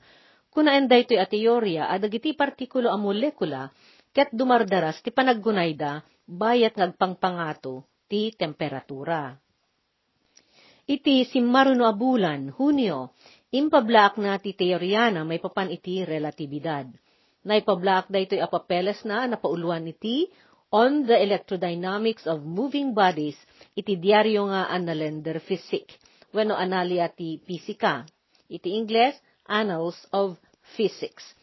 Kunaan 0.57 0.89
daytoy 0.89 1.21
a 1.21 1.29
teorya 1.29 1.85
a 1.85 2.01
dagiti 2.01 2.33
partikulo 2.33 2.89
a 2.89 2.97
molekula 2.97 3.69
ket 4.09 4.33
dumardaras 4.33 5.05
ti 5.05 5.13
panaggunayda 5.13 6.01
bayat 6.25 6.73
ngagpangpangato 6.73 7.85
ti 8.09 8.33
temperatura. 8.33 9.37
Iti 10.89 11.29
simmaruno 11.29 11.85
a 11.85 11.93
bulan, 11.93 12.49
Hunyo, 12.49 13.13
impablaak 13.53 14.17
na 14.17 14.41
ti 14.41 14.57
teorya 14.57 15.13
may 15.21 15.37
papan 15.37 15.69
iti 15.69 16.01
relatibidad. 16.01 16.89
Naipablaak 17.45 18.09
da 18.09 18.17
ito'y 18.17 18.41
apapeles 18.41 19.05
na 19.05 19.29
napauluan 19.29 19.85
iti 19.85 20.25
On 20.73 21.05
the 21.05 21.21
Electrodynamics 21.21 22.25
of 22.25 22.41
Moving 22.41 22.97
Bodies 22.97 23.37
iti 23.77 23.93
diaryo 23.93 24.49
nga 24.49 24.73
Annalender 24.73 25.37
Physic, 25.37 25.93
weno 26.33 26.57
analia 26.57 27.13
ti 27.13 27.37
Pisika. 27.45 28.09
Iti 28.49 28.73
Ingles, 28.73 29.13
Annals 29.45 30.01
of 30.09 30.35
Physics. 30.75 31.38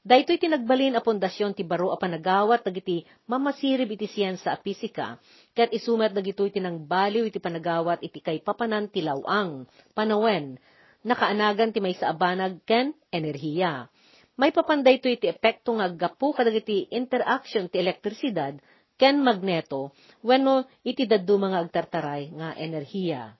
Daytoy 0.00 0.40
tinagbalin 0.40 0.96
a 0.96 1.04
pundasyon 1.04 1.52
ti 1.52 1.60
baro 1.60 1.92
a 1.92 2.00
panagawat 2.00 2.64
dagiti 2.64 3.04
mamasirib 3.28 3.84
iti 3.92 4.08
siyensa 4.08 4.56
a 4.56 4.56
pisika, 4.56 5.20
ket 5.52 5.68
isumet 5.76 6.16
dagitoy 6.16 6.48
tinang 6.48 6.88
baliw 6.88 7.28
iti 7.28 7.36
panagawat 7.36 8.00
iti 8.00 8.24
kay 8.24 8.40
papanan 8.40 8.88
ti 8.88 9.04
lawang, 9.04 9.68
panawen, 9.92 10.56
nakaanagan 11.04 11.76
ti 11.76 11.84
may 11.84 11.92
sa 11.92 12.16
abanag 12.16 12.64
ken 12.64 12.96
enerhiya. 13.12 13.92
May 14.40 14.56
papanday 14.56 14.96
to 15.04 15.12
iti 15.12 15.28
epekto 15.28 15.76
nga 15.76 15.92
gapu 15.92 16.32
kadagiti 16.32 16.88
interaction 16.88 17.68
ti 17.68 17.76
elektrisidad 17.76 18.56
ken 18.96 19.20
magneto 19.20 19.92
wenno 20.24 20.64
iti 20.80 21.04
daddu 21.04 21.36
mga 21.36 21.60
agtartaray 21.68 22.32
nga 22.40 22.56
enerhiya. 22.56 23.36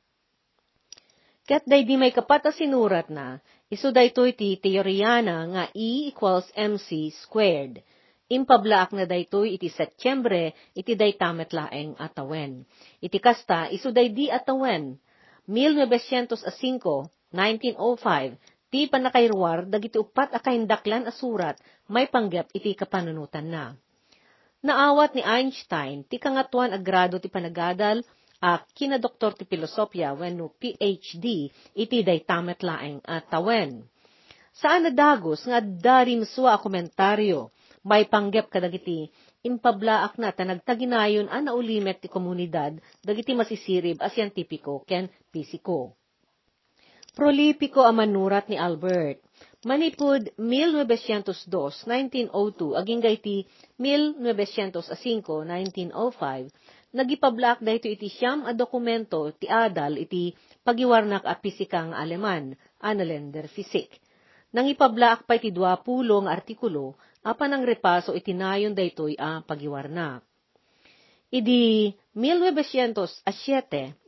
Ket 1.48 1.64
day 1.64 1.88
di 1.88 1.96
may 1.96 2.12
kapat 2.12 2.52
sinurat 2.52 3.08
na, 3.08 3.40
iso 3.70 3.94
daytoy 3.94 4.34
ti 4.34 4.58
teoryana 4.58 5.46
nga 5.54 5.64
E 5.70 6.10
equals 6.10 6.50
mc 6.58 7.14
squared. 7.14 7.78
Impablaak 8.30 8.94
na 8.94 9.06
daytoy 9.06 9.54
iti 9.58 9.70
Setyembre 9.70 10.54
iti 10.74 10.98
daytamet 10.98 11.50
laeng 11.54 11.94
atawen. 11.98 12.66
Iti 12.98 13.18
kasta 13.22 13.70
iso 13.70 13.94
day 13.94 14.10
di 14.10 14.26
atawen. 14.30 14.98
1905, 15.46 16.34
1905, 17.34 18.70
ti 18.70 18.86
panakairwar 18.86 19.66
dagiti 19.66 19.98
upat 19.98 20.30
akaindaklan 20.30 21.10
asurat 21.10 21.58
may 21.90 22.06
panggap 22.06 22.46
iti 22.54 22.74
kapanunutan 22.78 23.50
na. 23.50 23.74
Naawat 24.62 25.18
ni 25.18 25.26
Einstein 25.26 26.06
ti 26.06 26.22
kangatuan 26.22 26.70
agrado 26.70 27.18
ti 27.18 27.26
panagadal 27.26 28.06
a 28.40 28.64
kina 28.72 28.96
doktor 28.96 29.36
ti 29.36 29.44
filosofya 29.44 30.16
wenno 30.16 30.48
PhD 30.56 31.52
iti 31.76 31.98
daytamet 32.00 32.64
laeng 32.64 33.04
at 33.04 33.28
tawen. 33.28 33.84
Saan 34.56 34.88
na 34.88 34.90
dagos 34.92 35.44
nga 35.44 35.60
darim 35.60 36.24
suwa 36.24 36.56
a 36.56 36.62
komentaryo, 36.62 37.52
may 37.84 38.04
panggep 38.08 38.48
kadagiti 38.52 39.08
impablaak 39.40 40.20
na 40.20 40.32
tanagtaginayon 40.32 41.32
a 41.32 41.40
naulimet 41.40 42.04
ti 42.04 42.08
komunidad 42.12 42.76
dagiti 43.00 43.32
masisirib 43.32 43.96
a 44.04 44.08
siyentipiko 44.12 44.84
ken 44.84 45.08
pisiko. 45.32 45.96
Prolipiko 47.16 47.82
a 47.82 47.92
manurat 47.92 48.48
ni 48.48 48.56
Albert. 48.56 49.20
Manipud 49.60 50.32
1902, 50.40 51.84
1902, 51.84 52.80
aging 52.80 53.00
gaiti 53.04 53.36
1905, 53.76 55.44
1905, 55.44 56.48
nagipablak 56.90 57.62
dahito 57.62 57.86
iti 57.86 58.10
siyam 58.10 58.46
a 58.46 58.52
dokumento 58.54 59.30
ti 59.38 59.46
adal 59.46 59.98
iti 59.98 60.34
pagiwarnak 60.66 61.22
a 61.22 61.38
pisikang 61.38 61.94
Aleman, 61.94 62.54
Annalender 62.82 63.46
Physik. 63.46 63.98
Nang 64.50 64.66
ipablak 64.66 65.30
pa 65.30 65.38
iti 65.38 65.54
dua 65.54 65.78
pulong 65.78 66.26
artikulo, 66.26 66.98
apan 67.22 67.54
ang 67.54 67.62
repaso 67.62 68.10
itinayon 68.10 68.74
daytoy 68.74 69.14
a 69.14 69.46
pagiwarnak. 69.46 70.26
Idi 71.30 71.94
1907, 72.18 73.22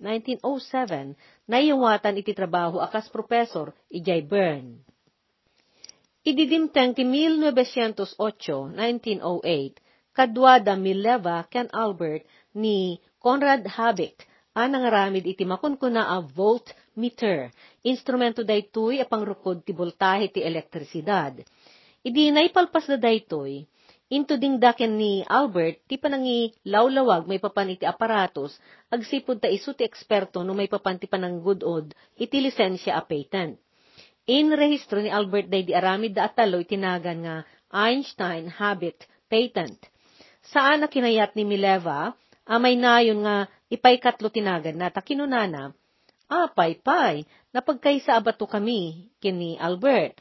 1907, 0.03 1.15
naiwatan 1.47 2.19
iti 2.19 2.35
trabaho 2.35 2.83
akas 2.83 3.07
profesor 3.15 3.71
Ijay 3.95 4.27
Byrne. 4.27 4.83
Ididimteng 6.27 6.99
ti 6.99 7.07
1908, 7.07 8.75
1908, 8.75 9.79
kadwa 10.11 10.59
da 10.59 10.75
Mileva 10.75 11.47
ken 11.47 11.71
Albert 11.71 12.27
ni 12.55 13.01
Conrad 13.19 13.65
Habik 13.67 14.29
a 14.53 14.69
nangaramid 14.69 15.25
iti 15.25 15.49
makunkuna 15.49 16.13
a 16.13 16.21
voltmeter. 16.21 17.49
Instrumento 17.89 18.45
daytoy 18.45 19.01
a 19.01 19.09
pangrukod 19.09 19.65
ti 19.65 19.73
voltahe 19.73 20.29
ti 20.29 20.45
elektrisidad. 20.45 21.41
Idi 22.05 22.29
naipalpas 22.35 22.91
na 22.91 22.99
daytoy, 22.99 23.65
into 24.13 24.37
ding 24.37 24.61
daken 24.61 25.01
ni 25.01 25.25
Albert, 25.25 25.89
ti 25.89 25.97
panangi 25.97 26.53
lawlawag 26.69 27.25
may 27.25 27.41
papan 27.41 27.73
iti 27.73 27.89
aparatos, 27.89 28.61
agsipod 28.93 29.41
ta 29.41 29.49
isu 29.49 29.73
ti 29.73 29.89
eksperto 29.89 30.45
no 30.45 30.53
may 30.53 30.69
papan 30.69 31.01
ti 31.01 31.09
pananggudod, 31.09 31.97
iti 32.21 32.37
lisensya 32.45 33.01
a 33.01 33.03
patent. 33.07 33.57
In 34.29 34.53
rehistro 34.53 35.01
ni 35.01 35.09
Albert 35.09 35.49
day 35.49 35.65
di 35.65 35.73
aramid 35.73 36.15
da 36.15 36.29
ataloy 36.29 36.69
tinagan 36.69 37.25
nga 37.25 37.37
Einstein 37.73 38.53
Habit 38.53 39.09
Patent. 39.27 39.81
Saan 40.45 40.85
na 40.85 40.93
kinayat 40.93 41.33
ni 41.39 41.49
Mileva, 41.49 42.13
amay 42.47 42.75
nayon 42.75 43.23
nga 43.23 43.47
ipay 43.71 43.99
katlo 44.03 44.29
tinagan 44.29 44.77
na 44.79 44.91
takinunana, 44.91 45.73
ah, 46.33 46.49
pay 46.53 46.81
pay, 46.81 47.29
napagkaysa 47.53 48.17
abato 48.17 48.49
kami, 48.49 49.13
kini 49.21 49.61
Albert. 49.61 50.17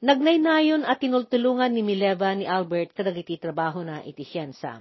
Nagnaynayon 0.00 0.88
at 0.88 0.96
tinultulungan 1.04 1.68
ni 1.76 1.84
Mileva 1.84 2.32
ni 2.32 2.48
Albert 2.48 2.96
kadagiti 2.96 3.36
trabaho 3.36 3.84
na 3.84 4.00
iti 4.00 4.24
siyensa. 4.24 4.80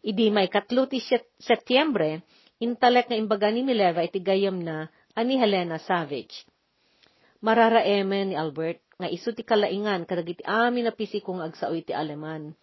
Idi 0.00 0.32
may 0.32 0.48
katlo 0.48 0.88
ti 0.88 1.02
Setyembre, 1.36 2.24
intalek 2.56 3.12
nga 3.12 3.20
imbaga 3.20 3.52
ni 3.52 3.60
Mileva 3.60 4.00
iti 4.00 4.16
gayam 4.16 4.64
na 4.64 4.88
ani 5.12 5.36
Helena 5.36 5.76
Savage. 5.76 6.48
Mararaemen 7.44 8.32
ni 8.32 8.36
Albert 8.38 8.80
nga 8.96 9.12
isu 9.12 9.36
ti 9.36 9.44
kalaingan 9.44 10.08
kadagiti 10.08 10.40
amin 10.48 10.88
na 10.88 10.92
pisikong 10.96 11.44
agsao 11.44 11.76
iti 11.76 11.92
Aleman. 11.92 12.56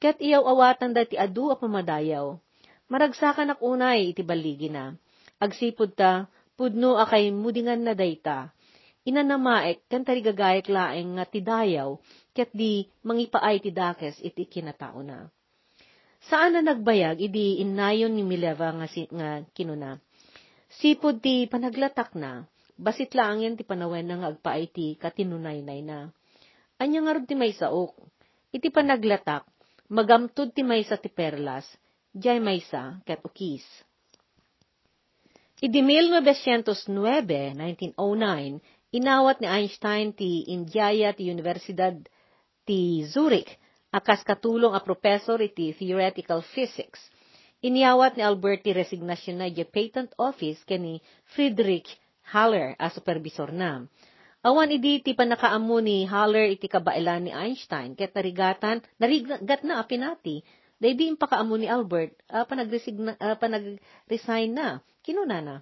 Ket 0.00 0.16
iyaw 0.24 0.40
awatan 0.40 0.96
da 0.96 1.04
ti 1.04 1.20
adu 1.20 1.52
a 1.52 1.60
pamadayaw. 1.60 2.36
Maragsakan 2.86 3.54
ak 3.54 3.60
unay 3.62 4.14
iti 4.14 4.22
baligi 4.22 4.70
na. 4.70 4.94
Agsipod 5.42 5.94
ta, 5.98 6.30
pudno 6.54 6.96
akay 6.96 7.34
mudingan 7.34 7.82
na 7.82 7.92
dayta 7.92 8.56
inanamaek 9.06 9.86
kan 9.86 10.02
tarigagayek 10.02 10.66
laeng 10.66 11.16
nga 11.16 11.24
tidayaw, 11.30 11.94
ket 12.34 12.50
di 12.50 12.90
mangipaay 13.06 13.62
ti 13.62 13.70
dakes 13.70 14.18
iti 14.18 14.50
kinatao 14.50 15.00
na. 15.06 15.30
Saan 16.26 16.58
na 16.58 16.60
nagbayag, 16.66 17.22
idi 17.22 17.62
inayon 17.62 18.10
ni 18.10 18.26
Mileva 18.26 18.74
nga, 18.74 18.90
si, 18.90 19.06
nga 19.14 19.46
kinuna. 19.54 20.02
Sipod 20.82 21.22
ti 21.22 21.46
panaglatak 21.46 22.18
na, 22.18 22.42
basit 22.74 23.14
lang 23.14 23.46
yan 23.46 23.54
ti 23.54 23.62
panawen 23.62 24.10
nga 24.10 24.34
agpaay 24.34 24.66
ti 24.74 24.98
katinunay-nay 24.98 25.86
na. 25.86 26.10
Anya 26.82 27.06
nga 27.06 27.22
ti 27.22 27.38
may 27.38 27.54
saok, 27.54 27.94
iti 28.50 28.74
panaglatak, 28.74 29.46
magamtud 29.86 30.50
ti 30.50 30.66
maysa 30.66 30.98
ti 30.98 31.06
perlas, 31.06 31.62
jay 32.16 32.40
maysa 32.40 33.04
ket 33.04 33.20
ukis. 33.20 33.64
Idi 35.60 35.80
1909, 35.80 37.56
1909, 37.56 38.60
inawat 38.92 39.40
ni 39.40 39.48
Einstein 39.48 40.12
ti 40.12 40.44
Indiaya 40.48 41.12
ti 41.16 41.28
Universidad 41.28 41.96
ti 42.64 43.04
Zurich, 43.08 43.56
akas 43.88 44.20
katulong 44.24 44.76
a 44.76 44.80
professor 44.84 45.40
iti 45.40 45.72
theoretical 45.72 46.44
physics. 46.44 47.00
Iniawat 47.64 48.20
ni 48.20 48.22
Albert 48.24 48.68
ti 48.68 48.76
resignasyon 48.76 49.36
na 49.40 49.48
patent 49.64 50.12
office 50.20 50.60
kani 50.68 51.00
Friedrich 51.32 51.88
Haller 52.32 52.76
a 52.76 52.92
supervisor 52.92 53.48
na. 53.48 53.88
Awan 54.44 54.70
idi 54.70 55.00
ti 55.00 55.16
panakaammo 55.16 55.80
ni 55.80 56.04
Haller 56.04 56.52
iti 56.52 56.68
kabailan 56.68 57.26
ni 57.26 57.32
Einstein 57.32 57.96
ket 57.96 58.12
narigatan 58.12 58.84
narigat 59.00 59.64
na 59.64 59.80
apinati 59.80 60.44
Dahil 60.76 60.96
di 60.96 61.06
pakaamo 61.16 61.56
ni 61.56 61.64
Albert, 61.64 62.20
uh, 62.28 62.44
panag-resign 62.44 63.16
uh, 63.16 63.36
panag-resign 63.40 64.50
na. 64.52 64.84
Kinuna 65.00 65.40
na. 65.40 65.56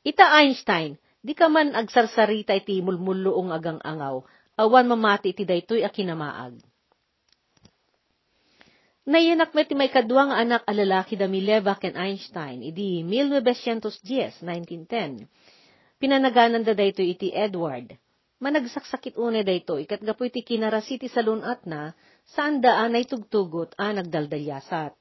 Ita 0.00 0.32
Einstein, 0.40 0.96
di 1.20 1.36
ka 1.36 1.50
man 1.50 1.76
agsarsarita 1.76 2.56
iti 2.56 2.80
mulmulloong 2.80 3.52
agang 3.52 3.82
angaw, 3.82 4.24
awan 4.56 4.86
mamati 4.86 5.36
iti 5.36 5.44
daytoy 5.44 5.82
a 5.84 5.90
kinamaag. 5.92 6.56
Nayanak 9.06 9.54
met 9.54 9.70
may 9.70 9.86
kadwa 9.86 10.30
nga 10.30 10.36
anak 10.42 10.62
a 10.66 10.72
lalaki 10.74 11.14
da 11.14 11.30
Mileva 11.30 11.78
ken 11.78 11.94
Einstein, 11.94 12.64
idi 12.64 13.06
1910, 13.06 14.42
1910. 14.42 15.30
Pinanaganan 16.02 16.66
da 16.66 16.74
daytoy 16.74 17.14
iti 17.14 17.30
Edward. 17.30 17.94
Managsaksakit 18.42 19.14
une 19.14 19.46
daytoy, 19.46 19.86
kat 19.86 20.02
gapoy 20.02 20.30
ti 20.34 20.42
kinarasiti 20.42 21.06
sa 21.06 21.22
lunat 21.22 21.64
na, 21.70 21.94
saan 22.26 22.58
daan 22.58 22.98
ay 22.98 23.06
tugtugot 23.06 23.74
a 23.78 23.94
nagdaldalyasat. 23.94 24.92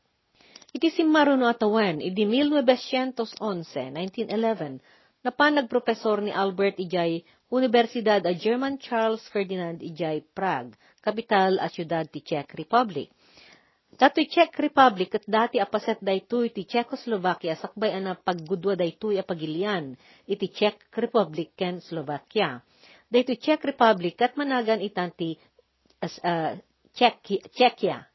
Iti 0.75 0.91
simmaruno 0.91 1.47
atawan, 1.47 2.03
idi 2.03 2.27
1911, 2.27 3.95
1911, 3.95 4.83
na 5.23 5.31
pa 5.31 5.47
nagprofesor 5.49 6.21
ni 6.21 6.35
Albert 6.35 6.77
Ijay, 6.77 7.23
Universidad 7.49 8.21
a 8.27 8.33
German 8.35 8.75
Charles 8.77 9.23
Ferdinand 9.31 9.79
Ijay, 9.79 10.21
Prague, 10.35 10.75
kapital 10.99 11.57
a 11.63 11.71
siyudad 11.71 12.05
ti 12.11 12.19
Czech 12.19 12.51
Republic. 12.53 13.09
Dati 13.95 14.27
Czech 14.27 14.51
Republic 14.59 15.15
at 15.15 15.23
dati 15.23 15.55
apaset 15.55 16.03
daytoy 16.03 16.51
ti 16.51 16.67
Czechoslovakia 16.67 17.55
sakbay 17.55 17.95
ana 17.95 18.19
paggudwa 18.19 18.75
daytoy 18.75 19.15
a 19.15 19.23
pagilian 19.23 19.95
iti 20.27 20.51
Czech 20.51 20.91
Republic 20.99 21.55
ken 21.55 21.79
Slovakia. 21.79 22.59
Daytoy 23.07 23.39
Czech 23.39 23.63
Republic 23.63 24.19
at 24.19 24.35
managan 24.35 24.83
itanti 24.83 25.39
as 26.03 26.19
uh, 26.19 26.59
Czechia. 26.95 28.07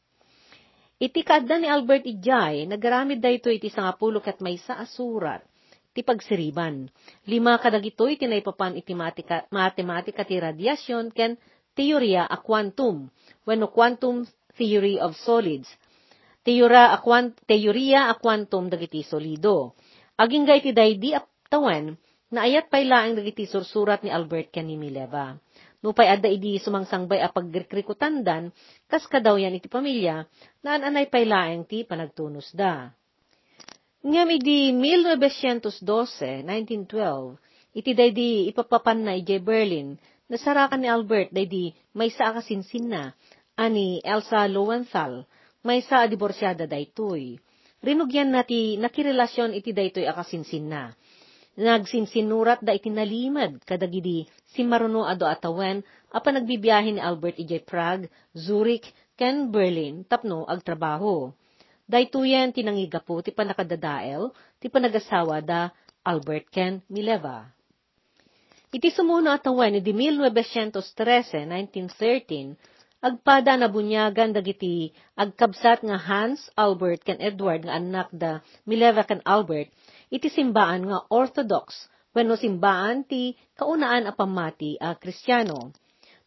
Iti 1.01 1.21
kadda 1.25 1.61
ni 1.61 1.69
Albert 1.69 2.05
Ijay, 2.09 2.65
nagaramid 2.65 3.21
da 3.21 3.29
ito 3.29 3.53
iti 3.53 3.69
sangapulo 3.69 4.21
kat 4.25 4.41
may 4.41 4.57
sa 4.57 4.81
asurat, 4.81 5.45
ti 5.93 6.01
pagsiriban. 6.01 6.89
Lima 7.29 7.57
kadagito 7.61 8.09
iti 8.09 8.25
naipapan 8.25 8.77
iti 8.81 8.97
matika, 8.97 9.45
matematika 9.53 10.25
ti 10.25 10.41
radiasyon 10.41 11.13
ken 11.13 11.37
teorya 11.77 12.25
a 12.25 12.37
quantum, 12.41 13.09
when 13.45 13.65
quantum 13.69 14.25
theory 14.57 14.97
of 15.01 15.17
solids. 15.17 15.69
Teorya 16.41 16.97
a, 16.97 16.99
quant, 17.05 17.37
teorya 17.45 18.09
a 18.09 18.17
quantum 18.17 18.73
dagiti 18.73 19.05
solido. 19.05 19.77
Aging 20.17 20.49
iti 20.57 20.73
daydi 20.73 21.17
aptawan, 21.17 21.97
na 22.33 22.49
ayat 22.49 22.73
pailaang 22.73 23.17
dagiti 23.17 23.45
sursurat 23.45 24.01
ni 24.01 24.09
Albert 24.09 24.53
ken 24.53 24.69
ni 24.69 24.81
Mileva. 24.81 25.37
Nupay 25.81 26.13
adda 26.13 26.29
idi 26.29 26.61
sumangsangbay 26.61 27.25
a 27.25 27.33
pagrekrikutandan, 27.33 28.53
kas 28.85 29.09
kadaw 29.09 29.41
yan 29.41 29.57
iti 29.57 29.65
pamilya, 29.65 30.29
naan 30.61 30.85
anay 30.85 31.09
paylaeng 31.09 31.65
ti 31.65 31.89
panagtunos 31.89 32.53
da. 32.53 32.93
Ngam 34.05 34.29
idi 34.29 34.77
1912, 34.77 36.45
1912, 36.45 37.41
iti 37.73 37.91
daydi 37.97 38.53
ipapapan 38.53 39.09
na 39.09 39.13
ije 39.17 39.41
Berlin, 39.41 39.97
nasarakan 40.29 40.85
ni 40.85 40.89
Albert 40.93 41.33
daydi 41.33 41.73
may 41.97 42.13
sa 42.13 42.29
akasinsin 42.29 42.93
na, 42.93 43.17
ani 43.57 44.05
Elsa 44.05 44.45
Lowenthal, 44.53 45.25
may 45.65 45.81
sa 45.81 46.05
adiborsyada 46.05 46.69
daytoy. 46.69 47.41
Rinugyan 47.81 48.37
na 48.37 48.45
ti 48.45 48.77
nakirelasyon 48.77 49.57
iti 49.57 49.73
daytoy 49.73 50.05
akasinsin 50.05 50.69
na 50.69 50.93
Nagsinsinurat 51.59 52.63
da 52.63 52.71
itinalimad 52.71 53.59
kadagidi 53.67 54.31
si 54.55 54.63
Maruno 54.63 55.03
ado 55.03 55.27
atawen 55.27 55.83
apa 56.15 56.31
nagbibiyahe 56.31 56.95
ni 56.95 57.01
Albert 57.03 57.43
ijay 57.43 57.63
Prague, 57.67 58.07
Zurich, 58.35 58.87
ken 59.19 59.51
Berlin 59.51 60.07
tapno 60.07 60.47
agtrabaho. 60.47 61.35
Daytoyen 61.91 62.55
tinangigapo 62.55 63.19
ti 63.19 63.35
panakadadael 63.35 64.31
ti 64.63 64.71
panagasawa 64.71 65.43
da 65.43 65.75
Albert 66.07 66.47
ken 66.55 66.87
Mileva. 66.87 67.51
Iti 68.71 68.87
sumuno 68.95 69.35
atawen 69.35 69.83
di 69.83 69.91
1913, 69.91 71.51
1913, 71.51 72.55
agpada 73.03 73.59
na 73.59 73.67
bunyagan 73.67 74.31
dagiti 74.31 74.95
agkabsat 75.19 75.83
nga 75.83 75.99
Hans 75.99 76.47
Albert 76.55 77.03
ken 77.03 77.19
Edward 77.19 77.67
nga 77.67 77.75
anak 77.81 78.09
da 78.15 78.39
Mileva 78.69 79.03
ken 79.03 79.19
Albert 79.27 79.75
iti 80.11 80.27
simbaan 80.27 80.91
nga 80.91 80.99
orthodox, 81.09 81.87
wenno 82.11 82.35
simbaan 82.35 83.07
ti 83.07 83.39
kaunaan 83.55 84.11
a 84.11 84.13
pamati 84.13 84.75
a 84.77 84.99
kristyano. 84.99 85.71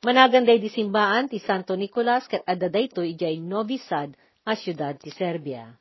Managanday 0.04 0.60
di 0.60 0.68
simbaan 0.72 1.28
ti 1.32 1.40
Santo 1.40 1.76
Nicolas 1.76 2.28
ket 2.28 2.44
adda 2.48 2.68
daytoy 2.68 3.16
ijay 3.16 3.40
Novi 3.40 3.80
Sad 3.80 4.16
a 4.48 4.56
syudad 4.56 4.96
ti 5.00 5.12
Serbia. 5.12 5.72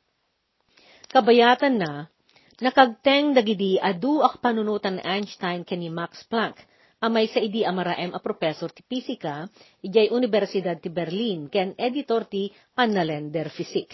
Kabayatan 1.11 1.75
na, 1.79 2.07
nakagteng 2.63 3.35
dagidi 3.35 3.79
adu 3.79 4.23
ak 4.23 4.39
panunutan 4.39 4.99
ni 4.99 5.03
Einstein 5.03 5.67
ken 5.67 5.83
ni 5.83 5.91
Max 5.91 6.23
Planck, 6.27 6.59
amay 7.03 7.27
sa 7.27 7.43
idi 7.43 7.67
amaraem 7.67 8.15
a 8.15 8.19
professor 8.23 8.71
ti 8.71 8.79
pisika, 8.87 9.47
ijay 9.83 10.07
Universidad 10.11 10.79
ti 10.79 10.87
Berlin, 10.87 11.51
ken 11.51 11.75
editor 11.75 12.23
ti 12.23 12.47
Annalender 12.79 13.51
Physik 13.51 13.91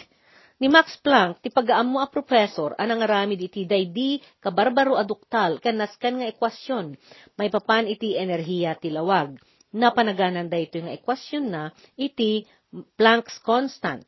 Ni 0.60 0.68
Max 0.68 1.00
Planck, 1.00 1.40
ti 1.40 1.48
pagaammo 1.48 2.04
a 2.04 2.12
professor, 2.12 2.76
anang 2.76 3.00
arami 3.00 3.40
iti 3.40 3.64
daydi 3.64 4.20
kabarbaro 4.44 5.00
aduktal, 5.00 5.56
kanaskan 5.64 6.20
nga 6.20 6.28
ekwasyon, 6.28 7.00
may 7.40 7.48
papan 7.48 7.88
iti 7.88 8.20
enerhiya 8.20 8.76
ti 8.76 8.92
lawag. 8.92 9.40
Napanaganan 9.72 10.52
da 10.52 10.60
ito 10.60 10.76
nga 10.84 10.92
ekwasyon 10.92 11.46
na, 11.48 11.72
iti 11.96 12.44
Planck's 12.70 13.40
constant. 13.40 14.04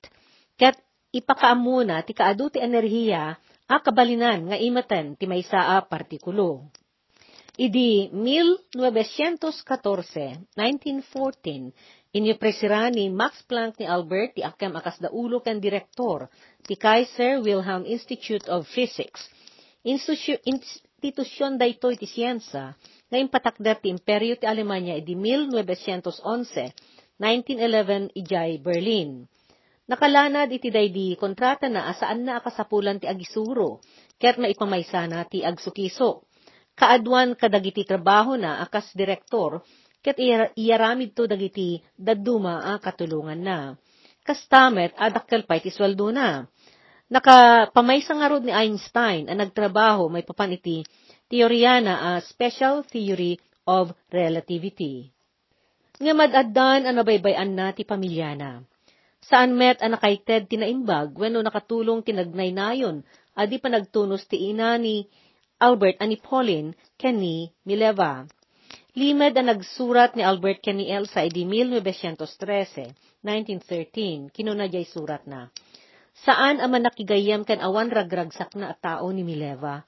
Kat 0.59 0.75
ipakaammo 1.15 1.87
na, 1.87 2.03
ti 2.03 2.11
kaadu 2.11 2.51
ti 2.51 2.59
enerhiya, 2.59 3.39
a 3.71 3.75
kabalinan 3.79 4.51
nga 4.51 4.59
imaten 4.59 5.15
ti 5.15 5.31
maysa 5.31 5.79
a 5.79 5.87
partikulo. 5.87 6.67
Idi 7.55 8.11
1914, 8.11 9.39
1914, 10.55 11.71
Inipresira 12.11 12.91
ni 12.91 13.07
Max 13.07 13.39
Planck 13.47 13.79
ni 13.79 13.87
Albert 13.87 14.35
ti 14.35 14.43
akem 14.43 14.75
akas 14.75 14.99
da 14.99 15.07
ulo 15.15 15.39
ken 15.39 15.63
direktor 15.63 16.27
ti 16.59 16.75
Kaiser 16.75 17.39
Wilhelm 17.39 17.87
Institute 17.87 18.51
of 18.51 18.67
Physics. 18.67 19.31
Institusyon 19.87 21.55
daytoy 21.55 21.95
ti 21.95 22.03
siyensa 22.03 22.75
nga 23.07 23.15
impatakder 23.15 23.79
ti 23.79 23.87
Imperyo 23.87 24.35
ti 24.35 24.43
Alemanya 24.43 24.99
idi 24.99 25.15
1911, 25.15 26.75
1911 27.15 28.11
ijay 28.19 28.59
Berlin. 28.59 29.23
Nakalanad 29.87 30.51
iti 30.51 30.67
daydi 30.67 31.15
kontrata 31.15 31.71
na 31.71 31.87
asaan 31.95 32.27
na 32.27 32.43
akasapulan 32.43 32.99
ti 32.99 33.07
agisuro, 33.07 33.79
ket 34.19 34.35
maipamaysana 34.35 35.23
ti 35.31 35.47
agsukiso. 35.47 36.27
Kaadwan 36.75 37.39
kadagiti 37.39 37.87
trabaho 37.87 38.35
na 38.35 38.59
akas 38.59 38.91
direktor, 38.99 39.63
ket 40.01 40.17
iyaramid 40.57 41.13
to 41.13 41.29
dagiti 41.29 41.79
dadduma 41.93 42.73
a 42.73 42.81
katulungan 42.81 43.41
na. 43.41 43.57
Kastamet 44.21 44.93
adakkel 44.97 45.45
pay 45.45 45.61
ti 45.61 45.69
sweldo 45.69 46.09
na. 46.09 46.45
Nakapamaysa 47.11 48.17
nga 48.17 48.31
ni 48.39 48.53
Einstein 48.53 49.27
ang 49.27 49.39
nagtrabaho 49.41 50.07
may 50.07 50.25
papan 50.25 50.57
iti 50.57 50.85
teorya 51.29 51.83
na 51.83 51.93
a 52.15 52.23
special 52.23 52.83
theory 52.87 53.35
of 53.67 53.91
relativity. 54.09 55.11
Nga 56.01 56.13
madaddan 56.17 56.87
ang 56.87 56.95
nabaybayan 56.97 57.51
na 57.53 57.75
ti 57.75 57.85
pamilyana. 57.85 58.65
Saan 59.21 59.53
met 59.53 59.77
ang 59.85 59.93
nakaited 59.93 60.49
tinaimbag 60.49 61.13
wenno 61.13 61.45
nakatulong 61.45 62.01
tinagnaynayon 62.01 63.05
adi 63.37 63.61
pa 63.61 63.69
nagtunos 63.69 64.25
ti 64.25 64.49
ina 64.49 64.81
ni 64.81 65.05
Albert 65.61 66.01
ani 66.01 66.17
Pauline 66.17 66.73
ken 66.97 67.21
ni 67.21 67.53
Mileva. 67.67 68.25
Limed 68.91 69.39
ang 69.39 69.47
nagsurat 69.47 70.19
ni 70.19 70.23
Albert 70.27 70.67
Caniel 70.67 71.07
sa 71.07 71.23
edi 71.23 71.47
1913, 71.47 72.91
1913, 73.23 74.27
kinunadjay 74.35 74.83
surat 74.83 75.23
na. 75.23 75.47
Saan 76.27 76.59
ang 76.59 76.75
manakigayam 76.75 77.47
kan 77.47 77.63
awan 77.63 77.87
ragragsak 77.87 78.51
na 78.59 78.75
tao 78.75 79.07
ni 79.15 79.23
Mileva? 79.23 79.87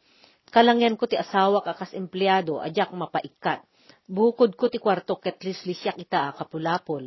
Kalangyan 0.55 0.95
ko 0.95 1.03
ti 1.11 1.19
asawa 1.19 1.59
kakas 1.59 1.91
empleyado, 1.99 2.63
adyak 2.63 2.95
mapaikat. 2.95 3.67
Bukod 4.07 4.55
ko 4.55 4.71
ti 4.71 4.79
kwarto 4.79 5.19
ket 5.19 5.35
lislisyak 5.43 5.99
ita 5.99 6.31
kapulapol. 6.39 7.03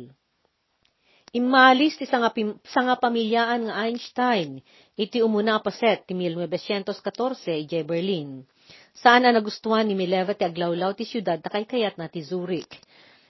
Imalis 1.33 1.97
ti 1.97 2.05
sanga, 2.05 2.29
sanga 2.69 3.01
pamilyaan 3.01 3.73
nga 3.73 3.89
Einstein, 3.89 4.61
iti 4.93 5.25
umuna 5.25 5.65
paset 5.65 6.05
ti 6.05 6.13
1914 6.13 7.65
ije 7.65 7.81
Berlin. 7.81 8.45
Saan 8.97 9.29
na 9.29 9.29
nagustuhan 9.29 9.85
ni 9.85 9.93
Mileva 9.93 10.33
ti 10.33 10.41
aglawlaw 10.41 10.97
ti 10.97 11.05
syudad 11.05 11.37
takay 11.37 11.69
kayat 11.69 12.01
na 12.01 12.09
ti 12.09 12.25
Zurich. 12.25 12.81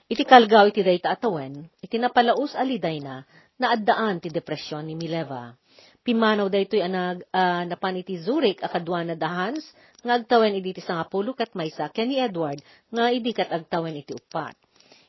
Iti 0.08 0.24
kalgaw 0.24 0.72
iti 0.72 0.80
dayta 0.80 1.12
atawen, 1.12 1.68
iti 1.84 2.00
napalaus 2.00 2.56
aliday 2.56 3.04
na, 3.04 3.20
naaddaan 3.60 4.16
ti 4.24 4.32
depresyon 4.32 4.88
ni 4.88 4.96
Mileva. 4.96 5.52
Pimanaw 6.00 6.48
daytoy 6.48 6.80
anag 6.80 7.20
uh, 7.36 7.68
napan 7.68 8.00
iti 8.00 8.16
Zurich 8.16 8.64
akadwa 8.64 9.04
na 9.04 9.12
dahans, 9.12 9.60
nga 10.00 10.16
agtawen 10.16 10.56
idi 10.56 10.72
ti 10.72 10.80
sangapulo 10.80 11.36
kat 11.36 11.52
maysa 11.52 11.92
ken 11.92 12.08
ni 12.08 12.16
Edward 12.16 12.64
nga 12.88 13.12
idi 13.12 13.36
kat 13.36 13.52
agtawen 13.52 13.92
iti 13.92 14.16
upat. 14.16 14.56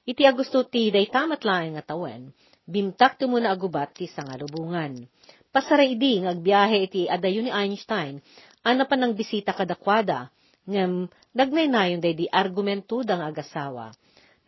Iti 0.03 0.27
agusto 0.27 0.67
ti 0.67 0.91
dayta 0.91 1.23
matlaeng 1.23 1.79
nga 1.79 1.95
tawen, 1.95 2.35
bimtak 2.67 3.15
ti 3.15 3.31
muna 3.31 3.55
agubat 3.55 3.95
ti 3.95 4.11
sangalubungan. 4.11 5.07
Pasara 5.55 5.87
idi 5.87 6.19
nga 6.19 6.35
agbiyahe 6.35 6.77
iti 6.83 7.07
adayo 7.07 7.47
ni 7.47 7.51
Einstein, 7.53 8.19
ana 8.67 8.83
pa 8.83 8.99
ng 8.99 9.15
bisita 9.15 9.55
kadakwada, 9.55 10.27
ngem 10.67 11.07
nagnaynayon 11.37 12.03
day 12.03 12.17
di 12.17 12.27
argumento 12.27 12.99
dang 13.05 13.23
agasawa. 13.23 13.93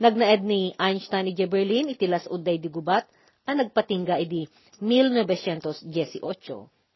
Nagnaed 0.02 0.41
ni 0.41 0.74
Einstein 0.82 1.30
iti 1.30 1.45
Berlin 1.45 1.93
iti 1.93 2.10
lasud 2.10 2.41
day 2.41 2.58
di 2.58 2.74
gubat, 2.74 3.06
ang 3.45 3.62
nagpatingga 3.62 4.17
idi 4.17 4.50
1918, 4.82 5.86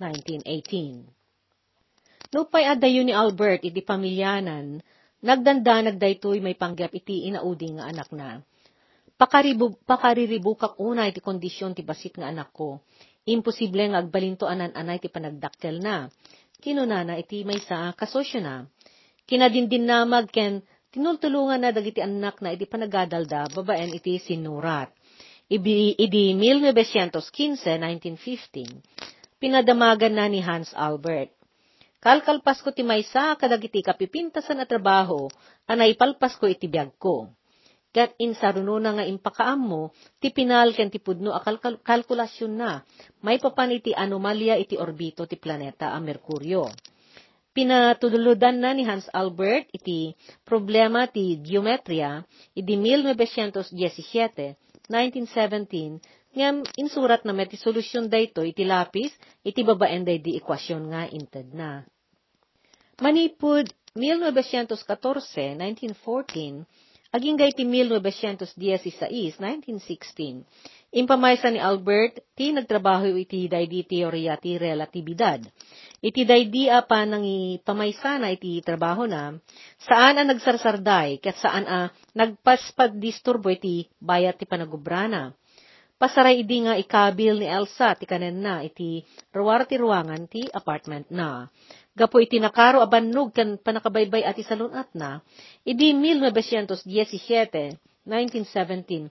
1918. 0.01 2.33
Nupay 2.33 2.65
adayo 2.65 3.05
ni 3.05 3.13
Albert 3.13 3.61
iti 3.61 3.85
pamilyanan, 3.85 4.81
nagdanda 5.21 5.85
nagdaytoy 5.85 6.41
may 6.41 6.57
panggap 6.57 6.91
iti 6.97 7.29
inaudi 7.29 7.77
nga 7.77 7.85
anak 7.87 8.09
na. 8.09 8.41
Pakaribu, 9.15 9.79
pakariribukak 9.87 10.75
una 10.81 11.07
iti 11.07 11.23
kondisyon 11.23 11.71
ti 11.71 11.85
basit 11.85 12.19
nga 12.19 12.27
anak 12.27 12.51
ko. 12.51 12.83
Imposible 13.23 13.87
nga 13.87 14.03
agbalinto 14.03 14.43
anan 14.43 14.75
anay 14.75 14.99
ti 14.99 15.07
panagdakkel 15.07 15.79
na. 15.79 16.11
Kinunana 16.59 17.15
iti 17.15 17.47
may 17.47 17.63
sa 17.63 17.95
kasosyo 17.95 18.43
na. 18.43 18.67
Kinadindin 19.25 19.89
na 19.89 20.05
magken 20.05 20.61
tinultulungan 20.93 21.61
na 21.61 21.73
dagiti 21.73 21.99
anak 21.99 22.39
na 22.39 22.53
iti 22.53 22.69
panagadalda 22.69 23.51
babaen 23.51 23.91
iti 23.93 24.21
sinurat 24.21 24.93
Ibi, 25.45 25.93
idi 26.01 26.33
1915, 26.33 27.77
1915, 27.77 28.81
pinadamagan 29.37 30.17
na 30.17 30.25
ni 30.25 30.41
Hans 30.41 30.73
Albert. 30.73 31.29
Kalkalpas 32.01 32.65
ko 32.65 32.73
ti 32.73 32.81
maysa 32.81 33.37
kadagiti 33.37 33.85
kapipintasan 33.85 34.65
at 34.65 34.65
trabaho, 34.65 35.29
anay 35.69 35.93
palpas 35.93 36.33
ko 36.41 36.49
iti 36.49 36.65
biyag 36.65 36.97
ko. 36.97 37.29
Kat 37.93 38.17
insaruno 38.17 38.81
na 38.81 38.97
nga 38.97 39.05
impakaam 39.05 39.61
mo, 39.61 39.93
ti 40.17 40.33
pinal 40.33 40.73
ken 40.73 40.89
ti 40.89 40.97
pudno 40.97 41.29
a 41.29 41.41
kalkulasyon 41.85 42.53
na, 42.57 42.81
may 43.21 43.37
papan 43.37 43.77
iti 43.77 43.93
anomalya 43.93 44.57
iti 44.57 44.81
orbito 44.81 45.29
ti 45.29 45.37
planeta 45.37 45.93
a 45.93 46.01
Merkuryo. 46.01 46.73
Pinatuduludan 47.55 48.59
na 48.59 48.75
ni 48.75 48.83
Hans 48.83 49.07
Albert 49.15 49.71
iti 49.71 50.11
problema 50.43 51.07
ti 51.07 51.39
geometria, 51.39 52.19
iti 52.51 52.75
1917, 52.75 54.59
1917, 54.91 56.03
ngam 56.35 56.67
insurat 56.75 57.23
na 57.23 57.31
met 57.31 57.55
solusyon 57.55 58.11
dayto 58.11 58.43
iti 58.43 58.67
lapis, 58.67 59.15
iti 59.39 59.63
babaen 59.63 60.03
day 60.03 60.19
di 60.19 60.35
ekwasyon 60.35 60.91
nga 60.91 61.07
inted 61.07 61.55
na. 61.55 61.87
Manipud 62.99 63.71
1914, 63.95 65.55
1914, 65.55 66.67
aging 67.15 67.39
gay 67.39 67.55
ti 67.55 67.63
1916, 67.63 69.39
1916, 69.39 70.43
impamaysa 70.95 71.51
ni 71.51 71.59
Albert, 71.59 72.23
ti 72.39 72.55
nagtrabaho 72.55 73.19
iti 73.19 73.51
day 73.51 73.67
di 73.67 73.83
teorya 73.83 74.39
ti 74.39 74.55
relatibidad. 74.55 75.43
Iti 75.99 76.23
day 76.23 76.47
di 76.47 76.71
pa 76.71 77.03
nang 77.03 77.27
ipamaysa 77.27 78.15
na 78.15 78.31
iti 78.31 78.63
trabaho 78.63 79.03
na, 79.03 79.35
saan 79.83 80.15
ang 80.15 80.31
nagsarsarday, 80.31 81.19
kat 81.19 81.35
saan 81.35 81.67
a 81.67 81.91
nagpaspad 82.15 82.95
disturbo 82.95 83.51
iti 83.51 83.91
bayat 83.99 84.39
ti 84.39 84.47
panagubrana. 84.47 85.35
Pasaray 85.95 86.43
idi 86.43 86.67
nga 86.67 86.75
ikabil 86.75 87.39
ni 87.39 87.47
Elsa 87.47 87.95
ti 87.95 88.03
kanen 88.03 88.43
na 88.43 88.59
iti 88.59 88.99
ruwar 89.31 89.63
ti 89.63 89.79
ruwangan 89.79 90.27
ti 90.27 90.43
apartment 90.51 91.07
na. 91.07 91.47
Gapo 91.95 92.19
iti 92.19 92.35
nakaro 92.35 92.83
abannog 92.83 93.31
kan 93.31 93.55
panakabaybay 93.55 94.27
at 94.27 94.35
isalunat 94.35 94.91
na, 94.91 95.23
idi 95.63 95.95
1917, 95.95 97.79
1917, 98.03 99.07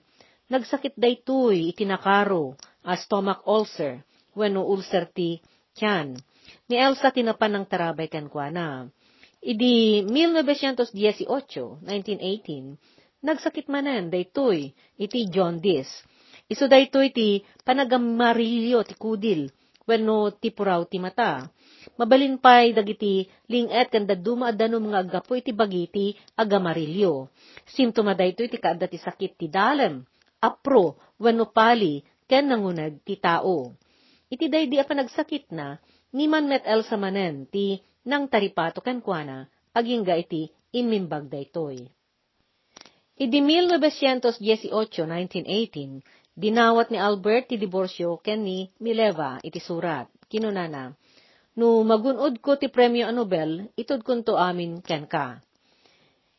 nagsakit 0.51 0.93
daytoy 0.97 1.73
iti 1.73 1.83
nakaro 1.85 2.57
a 2.85 2.93
stomach 2.97 3.41
ulcer, 3.45 4.05
wenno 4.37 4.65
ulcer 4.65 5.09
ti 5.09 5.41
tiyan. 5.73 6.17
Ni 6.69 6.75
Elsa 6.77 7.09
tinapan 7.09 7.61
ng 7.61 7.65
tarabay 7.65 8.09
kan 8.09 8.29
kwa 8.29 8.53
na. 8.53 8.67
Idi 9.41 10.01
1918, 10.05 11.25
1918, 11.81 12.77
nagsakit 13.25 13.65
manen 13.69 14.09
daytoy 14.13 14.73
iti 14.97 15.19
jaundice 15.29 16.05
Iso 16.45 16.69
daytoy 16.69 17.09
ti 17.09 17.41
panagamarilyo 17.65 18.85
ti 18.85 18.93
kudil, 18.93 19.49
wenno 19.89 20.29
ti 20.37 20.53
puraw 20.53 20.85
ti 20.85 21.01
mata. 21.01 21.41
Mabalin 21.97 22.37
pay 22.37 22.69
dagiti 22.69 23.25
linget 23.49 23.89
kan 23.89 24.05
daduma 24.05 24.53
adano 24.53 24.77
mga 24.77 25.09
agapo 25.09 25.33
iti 25.33 25.57
bagiti 25.57 26.13
agamarilyo. 26.37 27.33
Simptoma 27.65 28.13
daytoy 28.13 28.45
ti 28.45 28.61
kaadda 28.61 28.85
ti 28.85 29.01
sakit 29.01 29.41
ti 29.41 29.49
dalem, 29.49 30.05
apro, 30.47 30.97
wenno 31.23 31.45
pali, 31.57 32.03
ken 32.29 32.45
nangunag 32.49 32.93
ti 33.05 33.15
tao. 33.25 33.73
Iti 34.33 34.45
daydi 34.53 34.77
a 34.81 34.85
panagsakit 34.89 35.49
na, 35.57 35.77
ni 36.15 36.25
man 36.31 36.45
met 36.51 36.63
el 36.65 36.81
sa 36.85 36.97
manen 36.97 37.49
ti 37.53 37.81
nang 38.09 38.25
taripato 38.31 38.79
ken 38.85 38.99
kuana, 39.05 39.49
aging 39.77 40.03
ga 40.07 40.15
iti 40.23 40.49
imimbag 40.79 41.25
daytoy. 41.33 41.77
Idi 43.15 43.39
1918, 43.39 44.35
1918, 44.43 46.03
Dinawat 46.35 46.91
ni 46.91 46.99
Albert 46.99 47.47
ti 47.47 47.55
diborsyo 47.55 48.19
ken 48.19 48.43
ni 48.43 48.67
Mileva 48.83 49.39
iti 49.39 49.63
surat. 49.63 50.11
Kinunana, 50.27 50.91
no 51.55 51.79
magunod 51.87 52.43
ko 52.43 52.59
ti 52.59 52.67
premyo 52.67 53.07
a 53.07 53.15
Nobel, 53.15 53.71
itod 53.79 54.03
kunto 54.03 54.35
amin 54.35 54.83
ken 54.83 55.07
ka. 55.07 55.39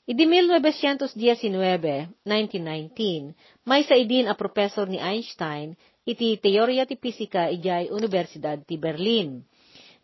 Idi 0.06 0.22
1919, 0.22 1.18
1919, 2.22 3.34
may 3.66 3.82
sa 3.82 3.98
idin 3.98 4.30
a 4.30 4.38
professor 4.38 4.86
ni 4.86 5.02
Einstein, 5.02 5.74
iti 6.06 6.38
teorya 6.38 6.86
ti 6.86 6.94
pisika 6.94 7.50
ijay 7.50 7.90
Universidad 7.90 8.62
ti 8.62 8.78
Berlin. 8.78 9.42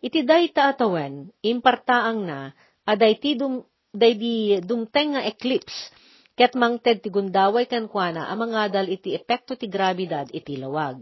Iti 0.03 0.27
day 0.27 0.51
taatawen, 0.51 1.31
impartaang 1.39 2.19
na, 2.27 2.51
aday 2.83 3.15
ti 3.15 3.39
dum, 3.39 3.63
day 3.95 4.19
di 4.19 4.59
dumteng 4.59 5.15
nga 5.15 5.23
eclipse, 5.23 5.95
Ket 6.33 6.57
mangted 6.57 7.05
ti 7.05 7.13
gundaway 7.13 7.69
kan 7.69 7.85
kuana 7.85 8.25
ang 8.25 8.49
mga 8.49 8.73
dal 8.73 8.87
iti 8.89 9.13
epekto 9.13 9.53
ti 9.53 9.69
grabidad 9.69 10.25
iti 10.33 10.57
lawag. 10.57 10.97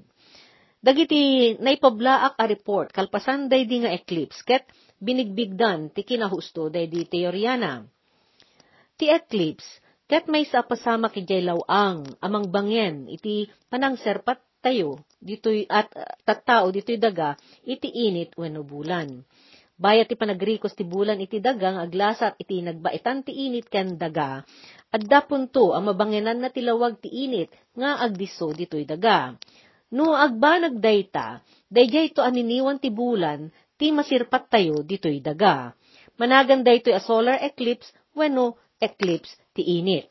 Dagiti 0.84 1.56
naipablaak 1.56 2.36
a 2.36 2.46
report 2.52 2.92
kalpasan 2.92 3.48
day 3.48 3.64
di 3.64 3.80
nga 3.80 3.96
eclipse 3.96 4.44
ket 4.44 4.68
binigbigdan 5.00 5.96
ti 5.96 6.04
kinahusto 6.04 6.68
day 6.68 6.92
di 6.92 7.08
teoryana. 7.08 7.88
Ti 9.02 9.10
eclipse 9.10 9.82
ket 10.06 10.30
may 10.30 10.46
sa 10.46 10.62
pasama 10.62 11.10
kijay 11.10 11.42
lawang 11.42 12.06
amang 12.22 12.54
bangyen 12.54 13.10
iti 13.10 13.50
panangserpat 13.74 14.38
tayo 14.62 15.02
ditoy 15.18 15.66
at 15.66 15.90
tattao 16.22 16.70
ditoy 16.70 17.02
daga 17.02 17.34
iti 17.66 17.90
init 17.90 18.38
wenno 18.38 18.62
bulan. 18.62 19.26
Bayat 19.82 20.14
ti 20.14 20.14
panagrikos 20.14 20.78
ti 20.78 20.86
bulan 20.86 21.18
iti 21.18 21.42
daga 21.42 21.74
nga 21.74 21.82
aglasat 21.90 22.38
iti 22.38 22.62
nagbaitan 22.62 23.26
ti 23.26 23.34
init 23.50 23.74
ken 23.74 23.98
daga 23.98 24.46
Adda 24.94 25.26
punto 25.26 25.74
ang 25.74 25.90
mabangenan 25.90 26.38
na 26.38 26.54
tilawag 26.54 27.02
ti 27.02 27.10
init 27.10 27.50
nga 27.74 28.06
agdiso 28.06 28.54
ditoy 28.54 28.86
daga. 28.86 29.34
No 29.90 30.14
agbanag 30.14 30.78
dayta, 30.78 31.42
dayjay 31.74 32.14
to 32.14 32.22
aniniwan 32.22 32.78
ti 32.78 32.94
bulan, 32.94 33.50
ti 33.82 33.90
masirpat 33.90 34.46
tayo 34.52 34.86
ditoy 34.86 35.26
daga. 35.26 35.74
Managan 36.22 36.62
daytoy 36.62 36.94
a 36.94 37.02
solar 37.02 37.42
eclipse 37.42 37.90
wenno 38.14 38.62
eclipse 38.82 39.38
ti 39.54 39.62
init. 39.62 40.10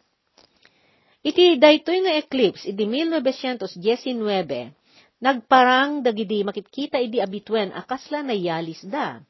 Iti 1.20 1.61
daytoy 1.61 2.00
nga 2.06 2.16
eclipse 2.16 2.70
idi 2.70 2.87
1919, 2.88 4.72
nagparang 5.20 6.00
dagidi 6.00 6.40
makikita 6.46 6.96
idi 6.96 7.20
abitwen 7.20 7.76
akasla 7.76 8.24
na 8.24 8.33
yalis 8.33 8.80
da. 8.88 9.20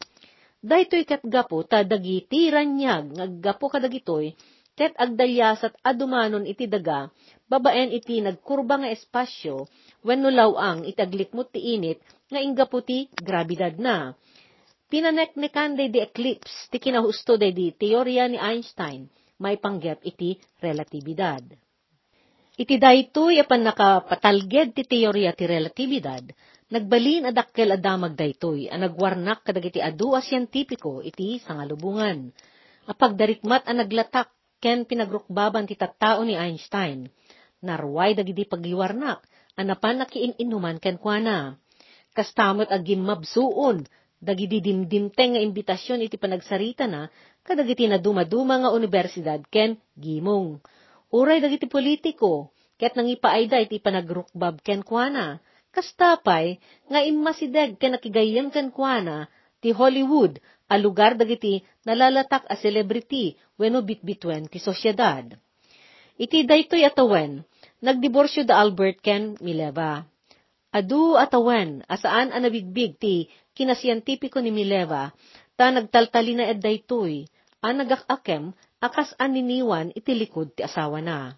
Daytoy 0.63 1.03
katgapo 1.09 1.65
ta 1.67 1.83
dagiti 1.83 2.53
ranyag 2.53 3.17
ngaggapo 3.17 3.67
kadagitoy 3.73 4.37
ket 4.81 4.97
agdalyasat 4.97 5.77
adumanon 5.85 6.49
iti 6.49 6.65
daga, 6.65 7.13
babaen 7.53 7.93
iti 7.93 8.25
nagkurba 8.25 8.81
nga 8.81 8.89
espasyo, 8.89 9.69
wenno 10.01 10.33
lawang 10.33 10.89
itaglikmot 10.89 11.53
ti 11.53 11.77
init, 11.77 12.01
nga 12.33 12.41
ingga 12.41 12.65
puti 12.65 13.13
grabidad 13.13 13.77
na. 13.77 14.17
pinaneknekan 14.91 15.79
day 15.79 15.87
di 15.93 16.03
eclipse, 16.03 16.67
ti 16.73 16.83
kinahusto 16.83 17.39
day 17.39 17.55
di 17.55 17.71
teorya 17.77 18.27
ni 18.27 18.41
Einstein, 18.41 19.07
may 19.41 19.57
panggap 19.57 20.05
iti 20.05 20.37
relatibidad. 20.61 21.43
Iti 22.61 22.77
daytoy 22.77 23.41
apan 23.41 23.65
nakapatalged 23.65 24.77
ti 24.77 24.85
teorya 24.85 25.33
ti 25.33 25.49
relatibidad, 25.49 26.29
nagbalin 26.69 27.33
adakkel 27.33 27.73
adamag 27.73 28.15
daytoy, 28.21 28.69
a 28.69 28.77
nagwarnak 28.77 29.41
kadagiti 29.41 29.81
adu 29.81 30.13
a 30.13 30.21
siyentipiko 30.21 31.01
iti 31.01 31.41
sangalubungan. 31.41 32.29
Apag 32.85 33.17
darikmat 33.17 33.65
a 33.65 33.73
naglatak, 33.73 34.29
ken 34.61 34.85
pinagrukbaban 34.85 35.65
ti 35.65 35.75
tattao 35.75 36.21
ni 36.21 36.37
Einstein. 36.37 37.09
Narway 37.65 38.13
dagiti 38.13 38.45
pagliwarnak, 38.45 39.25
anapan 39.57 40.05
nakiin-inuman 40.05 40.77
ken 40.85 41.01
kuana. 41.01 41.57
Kastamot 42.13 42.69
agim 42.69 43.01
mabsuon, 43.09 43.89
dagiti 44.21 44.61
dimdimteng 44.61 45.35
nga 45.35 45.43
imbitasyon 45.43 46.05
iti 46.05 46.21
panagsarita 46.21 46.85
na, 46.87 47.09
kadagiti 47.43 47.89
na 47.89 47.97
dumaduma 47.97 48.61
nga 48.61 48.71
universidad 48.71 49.41
ken 49.49 49.81
gimong 49.97 50.61
Uray 51.11 51.43
dagiti 51.43 51.67
politiko, 51.67 52.55
ket 52.79 52.95
nangipaayda 52.95 53.59
iti 53.67 53.83
panagrukbab 53.83 54.63
ken 54.63 54.87
kuana. 54.87 55.43
Kastapay, 55.75 56.63
nga 56.87 57.03
immasideg 57.03 57.83
ken 57.83 57.99
nakigayem 57.99 58.47
ken 58.55 58.71
kuana, 58.71 59.27
ti 59.59 59.75
Hollywood, 59.75 60.39
a 60.71 60.79
lugar 60.79 61.19
dagiti 61.19 61.67
nalalatak 61.83 62.47
a 62.47 62.55
celebrity 62.55 63.35
wenno 63.59 63.83
bitbitwen 63.83 64.47
ti 64.47 64.63
sosyedad. 64.63 65.35
Iti 66.15 66.47
daytoy 66.47 66.87
atawen, 66.87 67.43
nagdiborsyo 67.83 68.47
da 68.47 68.63
Albert 68.63 69.03
ken 69.03 69.35
Mileva. 69.43 70.07
Adu 70.71 71.19
atawen, 71.19 71.83
asaan 71.91 72.31
a 72.31 72.39
nabigbig 72.39 73.03
ti 73.03 73.27
kinasiyentipiko 73.57 74.39
ni 74.41 74.51
Mileva, 74.55 75.11
ta 75.59 75.71
nagtaltali 75.71 76.39
na 76.39 76.49
ed 76.49 76.63
daytoy, 76.63 77.29
a 77.61 77.69
nagakakem 77.77 78.57
akas 78.81 79.13
aniniwan 79.21 79.93
iti 79.93 80.17
likod 80.17 80.57
ti 80.57 80.65
asawa 80.65 81.05
na. 81.05 81.37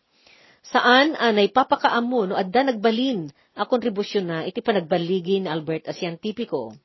Saan 0.62 1.18
anay 1.18 1.50
papakaamo 1.50 2.30
no 2.30 2.34
adda 2.38 2.70
nagbalin 2.70 3.26
a 3.58 3.66
kontribusyon 3.66 4.24
na 4.30 4.36
iti 4.46 4.62
panagbaligi 4.62 5.42
ni 5.42 5.48
Albert 5.50 5.90
a 5.90 5.92
siyentipiko. 5.92 6.78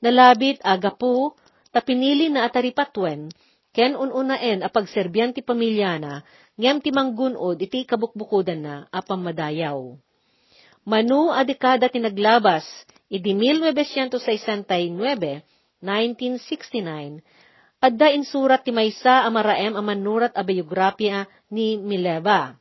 Nalabit 0.00 0.64
aga 0.64 0.96
po, 0.96 1.36
tapinili 1.68 2.32
na 2.32 2.48
ataripatwen, 2.48 3.28
ken 3.76 3.92
ununaen 3.92 4.64
a 4.64 4.72
pagserbyan 4.72 5.36
ti 5.36 5.44
pamilya 5.44 6.00
na, 6.00 6.24
ngem 6.56 6.80
ti 6.80 6.88
manggunod 6.88 7.60
iti 7.60 7.84
kabukbukudan 7.84 8.60
na 8.64 8.74
a 8.88 9.04
pamadayaw. 9.04 9.92
Manu 10.88 11.28
a 11.28 11.44
dekada 11.44 11.92
tinaglabas, 11.92 12.64
idi 13.10 13.34
1969, 13.34 15.42
1969, 15.82 17.18
Adda 17.80 18.12
insurat 18.12 18.60
ti 18.60 18.76
maysa 18.76 19.24
a 19.24 19.32
maraem 19.32 19.72
a 19.72 19.80
manurat 19.80 20.36
a 20.36 20.44
biografiya 20.44 21.24
ni 21.50 21.80
Mileva. 21.80 22.52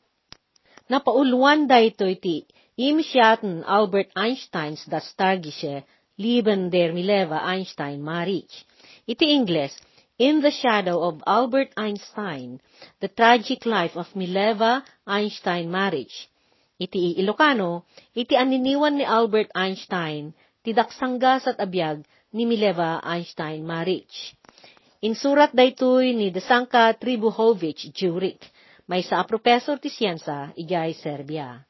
Napauluan 0.87 1.67
daytoy 1.67 2.15
ti 2.23 2.47
im 2.79 3.03
siyaten 3.03 3.67
Albert 3.67 4.15
Einsteins 4.15 4.87
das 4.87 5.11
tragische 5.19 5.83
Leben 6.15 6.71
der 6.71 6.95
Mileva 6.95 7.43
Einstein 7.43 8.01
Marriage. 8.01 8.63
Iti 9.05 9.35
Ingles, 9.35 9.75
In 10.17 10.41
the 10.41 10.51
Shadow 10.51 11.03
of 11.03 11.21
Albert 11.27 11.75
Einstein, 11.75 12.59
The 12.99 13.07
Tragic 13.07 13.65
Life 13.65 13.99
of 13.99 14.07
Mileva 14.15 14.83
Einstein 15.05 15.69
Marriage. 15.69 16.27
Iti 16.79 17.19
Ilocano, 17.19 17.83
iti 18.15 18.39
aniniwan 18.39 18.95
ni 18.95 19.03
Albert 19.03 19.51
Einstein, 19.51 20.31
ti 20.63 20.71
daksanggas 20.71 21.51
at 21.51 21.59
abiyag 21.59 22.07
ni 22.31 22.47
Mileva 22.47 23.03
Einstein 23.03 23.67
Marriage. 23.67 24.31
Insurat 25.03 25.51
daytoy 25.51 26.15
ni 26.15 26.31
Desanka 26.31 26.95
Tribuhovich 26.95 27.91
Jurek, 27.91 28.47
may 28.87 29.03
sa 29.03 29.27
professor 29.27 29.75
ti 29.75 29.91
siyensa, 29.91 30.55
igay 30.55 30.95
Serbia. 30.95 31.67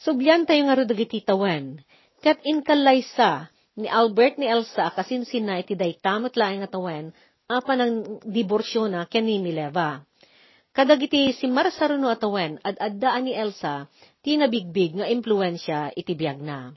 Subyan 0.00 0.48
tayo 0.48 0.72
nga 0.72 0.80
dagiti 0.88 1.20
tawan, 1.20 1.84
kat 2.24 2.40
inkalaysa 2.48 3.52
ni 3.76 3.92
Albert 3.92 4.40
ni 4.40 4.48
Elsa 4.48 4.88
kasinsin 4.88 5.52
iti 5.60 5.76
daytamot 5.76 6.32
laing 6.32 6.64
nga 6.64 6.72
tawan, 6.72 7.12
apan 7.44 7.78
ang 7.78 7.92
diborsyo 8.24 8.88
na 8.88 9.04
ken 9.04 9.28
ni 9.28 9.36
Mileva. 9.36 10.00
Kadagiti 10.74 11.30
si 11.30 11.46
Marsaruno 11.46 12.10
atawen 12.10 12.58
ad 12.66 12.74
addaan 12.82 13.30
ni 13.30 13.32
Elsa 13.36 13.86
ti 14.24 14.40
nabigbig 14.40 14.96
nga 14.96 15.06
impluensya 15.06 15.92
iti 15.92 16.16
biyag 16.16 16.40
na. 16.40 16.72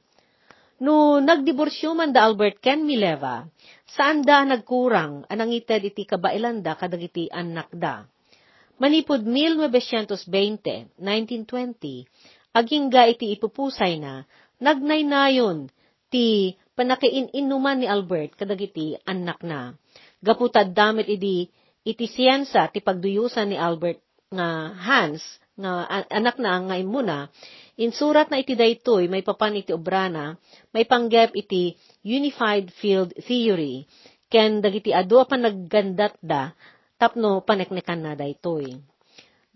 No 0.83 1.23
nagdiborsyo 1.23 1.95
man 1.95 2.11
da 2.11 2.27
Albert 2.27 2.59
ken 2.61 2.83
Mileva, 2.83 3.47
saan 3.87 4.21
da 4.21 4.43
nagkurang 4.43 5.25
anang 5.31 5.55
ited 5.55 5.89
iti 5.89 6.03
kabailanda 6.03 6.75
kadagiti 6.75 7.31
anak 7.31 7.71
da. 7.71 8.05
Manipod 8.77 9.25
1920, 9.25 11.01
1920, 11.01 12.05
aging 12.53 12.93
ga 12.93 13.09
iti 13.09 13.33
ipupusay 13.33 13.97
na, 13.97 14.21
nagnaynayon 14.61 15.71
ti 16.13 16.53
panakiin-inuman 16.77 17.81
ni 17.81 17.87
Albert 17.89 18.37
kadagiti 18.37 18.93
anak 19.01 19.41
na. 19.41 19.73
Gaputad 20.21 20.77
damit 20.77 21.09
idi 21.09 21.49
iti 21.81 22.05
siyensa 22.05 22.69
ti 22.69 22.85
pagduyusan 22.85 23.49
ni 23.49 23.57
Albert 23.57 23.97
nga 24.29 24.77
Hans 24.77 25.25
nga 25.57 25.89
anak 26.13 26.37
na 26.37 26.61
nga 26.61 26.75
imuna, 26.77 27.33
insurat 27.81 28.29
na 28.29 28.37
iti 28.37 28.53
daytoy 28.53 29.09
may 29.09 29.25
papan 29.25 29.57
iti 29.57 29.73
obrana, 29.73 30.37
may 30.69 30.85
panggap 30.85 31.33
iti 31.33 31.73
Unified 32.05 32.69
Field 32.77 33.17
Theory, 33.25 33.89
ken 34.29 34.61
dagiti 34.61 34.93
adu 34.93 35.25
pa 35.25 35.33
naggandat 35.33 36.21
da, 36.21 36.53
tapno 37.01 37.41
paneknekan 37.41 38.05
na 38.05 38.13
daytoy. 38.13 38.77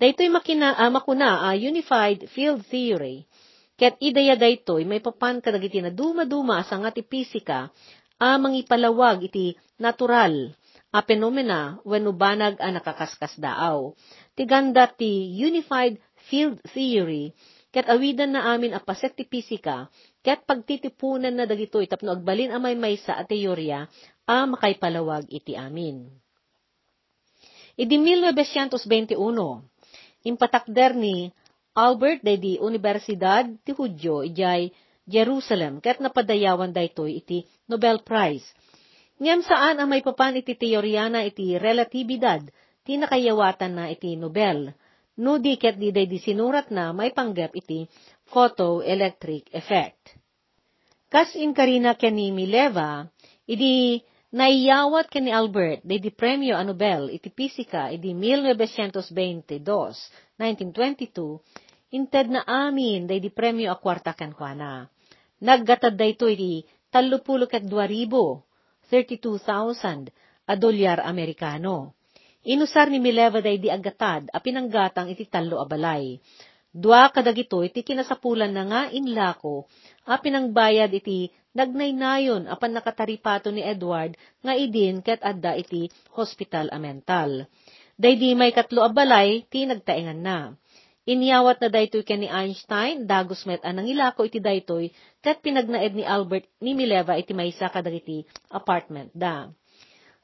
Daytoy 0.02 0.34
makina, 0.34 0.74
uh, 0.74 0.90
makuna 0.90 1.46
uh, 1.46 1.54
Unified 1.54 2.26
Field 2.34 2.66
Theory, 2.66 3.30
ket 3.78 4.02
ideya 4.02 4.34
daytoy 4.34 4.82
may 4.90 4.98
papan 4.98 5.38
kadagiti 5.38 5.86
na 5.86 5.94
duma-duma 5.94 6.66
sa 6.66 6.82
nga 6.82 6.90
ti 6.90 7.06
pisika, 7.06 7.70
amang 8.18 8.58
uh, 8.58 8.62
ipalawag 8.62 9.30
iti 9.30 9.54
natural 9.78 10.58
a 10.92 11.00
phenomena 11.08 11.80
when 11.88 12.04
ubanag 12.04 12.60
a 12.60 12.68
nakakaskas 12.68 13.40
daaw 13.40 13.96
tiganda 14.36 14.88
ti 14.88 15.36
Unified 15.38 16.00
Field 16.30 16.64
Theory, 16.72 17.34
ket 17.72 17.88
awidan 17.88 18.36
na 18.36 18.52
amin 18.52 18.76
a 18.76 18.80
paset 18.84 19.16
ti 19.16 19.24
pisika, 19.24 19.88
ket 20.24 20.44
pagtitipunan 20.44 21.32
na 21.32 21.48
dagito 21.48 21.80
itapno 21.80 22.16
agbalin 22.16 22.52
amay 22.52 22.76
maysa 22.76 23.16
at 23.16 23.32
teorya, 23.32 23.88
a 24.28 24.38
makaypalawag 24.48 25.28
iti 25.32 25.56
amin. 25.56 26.08
Idi 27.80 27.96
1921, 27.96 29.16
impatakder 30.28 30.92
ni 30.94 31.32
Albert 31.72 32.20
de 32.20 32.36
di 32.36 32.54
Universidad 32.60 33.48
ti 33.64 33.72
Hudyo 33.72 34.28
ijay 34.28 34.76
Jerusalem, 35.08 35.80
ket 35.80 36.04
napadayawan 36.04 36.76
daytoy 36.76 37.24
iti 37.24 37.48
Nobel 37.72 38.04
Prize. 38.04 38.46
Ngem 39.22 39.46
saan 39.46 39.80
ang 39.80 39.88
may 39.88 40.04
papan 40.04 40.36
iti 40.36 40.58
teorya 40.58 41.08
na 41.08 41.24
iti 41.24 41.56
relatibidad, 41.56 42.44
tinakayawatan 42.86 43.72
na 43.78 43.86
iti 43.94 44.18
Nobel. 44.18 44.74
No 45.22 45.38
diket 45.38 45.78
di 45.78 45.92
day 45.94 46.08
disinurat 46.08 46.72
na 46.74 46.96
may 46.96 47.12
panggap 47.14 47.54
iti 47.54 47.86
photoelectric 48.32 49.52
effect. 49.54 50.18
Kas 51.12 51.36
in 51.36 51.52
karina 51.52 52.00
ken 52.00 52.16
ni 52.16 52.32
Mileva, 52.32 53.04
idi 53.44 54.00
naiyawat 54.32 55.12
ken 55.12 55.28
ni 55.28 55.32
Albert 55.36 55.84
day 55.84 56.00
di 56.00 56.08
premyo 56.16 56.56
a 56.56 56.64
Nobel 56.64 57.12
iti 57.12 57.28
pisika 57.28 57.92
idi 57.92 58.16
1922, 58.16 59.60
1922, 60.40 61.92
inted 61.92 62.32
na 62.32 62.48
amin 62.48 63.04
day 63.12 63.20
di 63.20 63.28
premyo 63.28 63.68
a 63.68 63.78
kwarta 63.78 64.16
ken 64.16 64.32
kuana. 64.32 64.88
Naggatad 65.44 66.00
dayto 66.00 66.32
iti 66.32 66.64
talupulo 66.88 67.52
ket 67.52 67.68
duaribo, 67.68 68.48
32,000 68.88 70.08
a 70.48 70.54
dolyar 70.56 71.04
Amerikano. 71.04 72.00
Inusar 72.42 72.90
ni 72.90 72.98
Mileva 72.98 73.38
day 73.38 73.62
di 73.62 73.70
agatad, 73.70 74.26
a 74.34 74.42
pinanggatang 74.42 75.14
iti 75.14 75.30
talo 75.30 75.62
abalay. 75.62 76.18
Dua 76.74 77.06
kadagito 77.14 77.62
iti 77.62 77.86
kinasapulan 77.86 78.50
na 78.50 78.66
nga 78.66 78.82
inlako, 78.90 79.70
a 80.10 80.18
pinangbayad 80.18 80.90
iti 80.90 81.30
nagnaynayon 81.54 82.50
apan 82.50 82.74
nakataripato 82.74 83.54
ni 83.54 83.62
Edward 83.62 84.18
nga 84.42 84.58
idin 84.58 85.06
ket 85.06 85.22
adda 85.22 85.54
iti 85.54 85.86
hospital 86.18 86.74
a 86.74 86.82
mental. 86.82 87.46
Day 87.94 88.18
di 88.18 88.34
may 88.34 88.50
katlo 88.50 88.90
abalay, 88.90 89.46
ti 89.46 89.70
nagtaengan 89.70 90.18
na. 90.26 90.58
Inyawat 91.06 91.62
na 91.62 91.70
daytoy 91.70 92.02
ken 92.02 92.26
ni 92.26 92.30
Einstein, 92.32 93.06
dagos 93.06 93.46
met 93.46 93.62
anang 93.62 93.86
ilako 93.86 94.26
iti 94.26 94.42
daytoy, 94.42 94.90
ket 95.22 95.46
pinagnaed 95.46 95.94
ni 95.94 96.02
Albert 96.02 96.50
ni 96.58 96.74
Mileva 96.74 97.22
iti 97.22 97.38
maysa 97.38 97.70
kadagiti 97.70 98.26
apartment 98.50 99.14
da. 99.14 99.54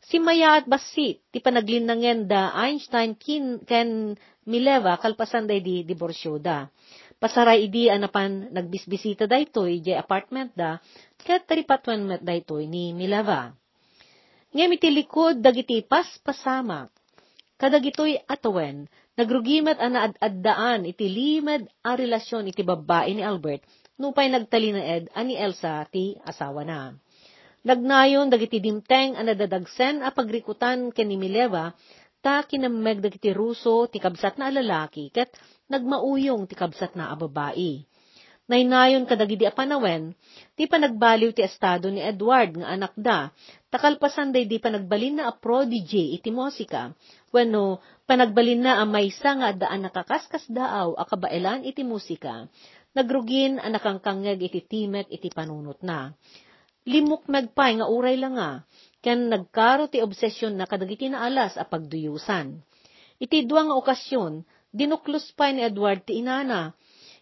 Si 0.08 0.24
Maya 0.24 0.63
at 0.63 0.72
Basit, 0.72 1.20
ti 1.36 1.43
panaglinangen 1.43 2.32
da 2.32 2.56
Einstein 2.56 3.20
kin 3.20 3.60
ken 3.67 4.15
Mileva 4.48 4.96
kalpasan 4.96 5.43
day 5.43 5.60
di 5.60 5.84
diborsyo 5.84 6.39
da. 6.39 6.72
Pasaray 7.20 7.67
idi 7.67 7.91
anapan 7.91 8.48
nagbisbisita 8.56 9.28
daytoy 9.28 9.84
di 9.84 9.91
apartment 9.91 10.56
da, 10.56 10.80
ket 11.20 11.43
taripatwan 11.43 12.08
met 12.08 12.24
daytoy 12.24 12.72
ni 12.72 12.96
Mileva. 12.96 13.52
Ngem 14.56 14.80
iti 14.80 14.88
likod 14.96 15.43
dagiti 15.43 15.84
paspasamak. 15.84 16.88
Kadagitoy 17.60 18.15
atawen, 18.32 18.88
nagrugimat 19.20 19.76
ana 19.76 20.08
ad-addaan 20.08 20.88
iti 20.88 21.12
limed 21.12 21.67
a 21.84 22.00
relasyon 22.00 22.48
iti 22.48 22.63
babae 22.63 23.12
ni 23.12 23.28
Albert, 23.28 23.65
nupay 24.00 24.32
nagtalinaed 24.32 25.12
ani 25.12 25.36
Elsa 25.36 25.84
ti 25.91 26.15
asawa 26.24 26.63
na. 26.63 26.96
Nagnayon 27.67 28.32
dagiti 28.32 28.63
dimteng 28.63 29.19
ana 29.19 29.36
dadagsen 29.36 29.99
a 29.99 30.15
pagrikutan 30.15 30.88
ken 30.95 31.12
Mileva, 31.19 31.75
ta 32.23 32.39
kinameg 32.47 33.03
dagiti 33.03 33.36
Ruso 33.36 33.91
ti 33.91 33.99
kabsat 33.99 34.39
na 34.39 34.47
lalaki 34.47 35.12
ket 35.12 35.36
nagmauyong 35.67 36.47
ti 36.47 36.56
kabsat 36.56 36.95
na 36.95 37.12
a. 37.12 37.19
Naynayon 38.47 39.03
kadagidi 39.03 39.43
a 39.43 39.51
panawen, 39.51 40.15
ti 40.56 40.63
panagbaliw 40.63 41.36
ti 41.36 41.43
estado 41.43 41.91
ni 41.91 41.99
Edward 41.99 42.56
nga 42.56 42.71
anak 42.71 42.95
da, 42.95 43.36
takalpasan 43.67 44.32
day 44.32 44.47
di 44.47 44.63
panagbalin 44.63 45.19
na 45.19 45.27
a 45.27 45.36
prodigy 45.36 46.15
iti 46.15 46.32
musika, 46.32 46.95
wenno 47.36 47.84
panagbalin 48.08 48.63
na 48.63 48.80
a 48.80 48.88
maysa 48.88 49.36
nga 49.43 49.51
daan 49.51 49.84
nakakaskas 49.84 50.47
daaw 50.47 50.95
a 50.95 51.03
kabailan 51.03 51.67
iti 51.67 51.84
musika, 51.84 52.47
nagrugin 52.95 53.60
a 53.60 53.67
nakangkangeg 53.67 54.39
iti 54.39 54.63
timek 54.63 55.12
iti 55.12 55.27
panunot 55.27 55.84
na. 55.84 56.15
Limok 56.88 57.28
nagpay 57.28 57.84
nga 57.84 57.88
uray 57.91 58.15
lang 58.15 58.39
nga, 58.39 58.63
ken 59.04 59.28
nagkaro 59.28 59.91
ti 59.91 60.00
obsesyon 60.00 60.56
na 60.56 60.63
kadagiti 60.63 61.12
na 61.12 61.28
alas 61.28 61.60
a 61.60 61.67
pagduyusan. 61.67 62.63
Iti 63.19 63.43
duwa 63.43 63.67
nga 63.67 63.76
okasyon, 63.76 64.47
dinuklos 64.71 65.36
pa 65.36 65.52
ni 65.52 65.67
Edward 65.67 66.08
ti 66.08 66.23
inana, 66.23 66.71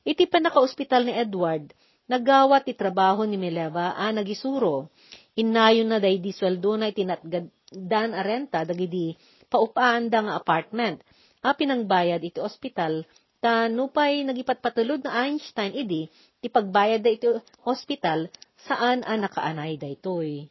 Iti 0.06 0.30
panaka-ospital 0.30 1.10
ni 1.10 1.18
Edward, 1.18 1.74
nagawa 2.06 2.62
ti 2.62 2.78
trabaho 2.78 3.26
ni 3.26 3.42
Mileva 3.42 3.98
a 3.98 4.14
nagisuro. 4.14 4.94
Inayon 5.34 5.90
na 5.90 5.98
day 5.98 6.22
di 6.22 6.30
sweldo 6.30 6.78
na 6.78 6.94
itinatgadan 6.94 8.14
a 8.14 8.22
renta 8.22 8.62
dagidi 8.62 9.18
paupaan 9.50 10.14
da 10.14 10.22
nga 10.22 10.38
apartment. 10.38 11.02
A 11.42 11.58
pinangbayad 11.58 12.22
iti 12.22 12.38
ospital, 12.38 13.02
ta 13.42 13.66
nupay 13.66 14.22
nagipatpatulod 14.30 15.02
na 15.02 15.26
Einstein 15.26 15.74
idi, 15.74 16.06
ti 16.38 16.54
pagbayad 16.54 17.02
da 17.02 17.10
iti 17.10 17.26
ospital, 17.66 18.30
saan 18.64 19.04
a 19.04 19.14
nakaanay 19.20 19.76
daytoy. 19.76 20.48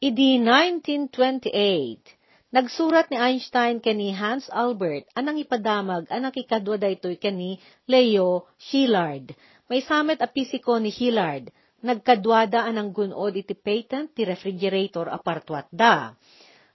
Idi 0.00 0.40
1928, 0.40 2.20
Nagsurat 2.50 3.06
ni 3.06 3.14
Einstein 3.14 3.78
kani 3.78 4.10
Hans 4.10 4.50
Albert 4.50 5.06
anang 5.14 5.38
ipadamag 5.38 6.10
anang 6.10 6.34
ikadwa 6.34 6.82
daytoy 6.82 7.14
kani 7.14 7.62
Leo 7.86 8.50
Szilard. 8.58 9.30
May 9.70 9.86
samet 9.86 10.18
a 10.18 10.26
pisiko 10.26 10.74
ni 10.82 10.90
Szilard. 10.90 11.54
Nagkadwada 11.86 12.66
anang 12.66 12.90
gunod 12.90 13.38
iti 13.38 13.54
patent 13.54 14.10
ti 14.18 14.26
refrigerator 14.26 15.06
apartwat 15.14 15.70
da. 15.70 16.18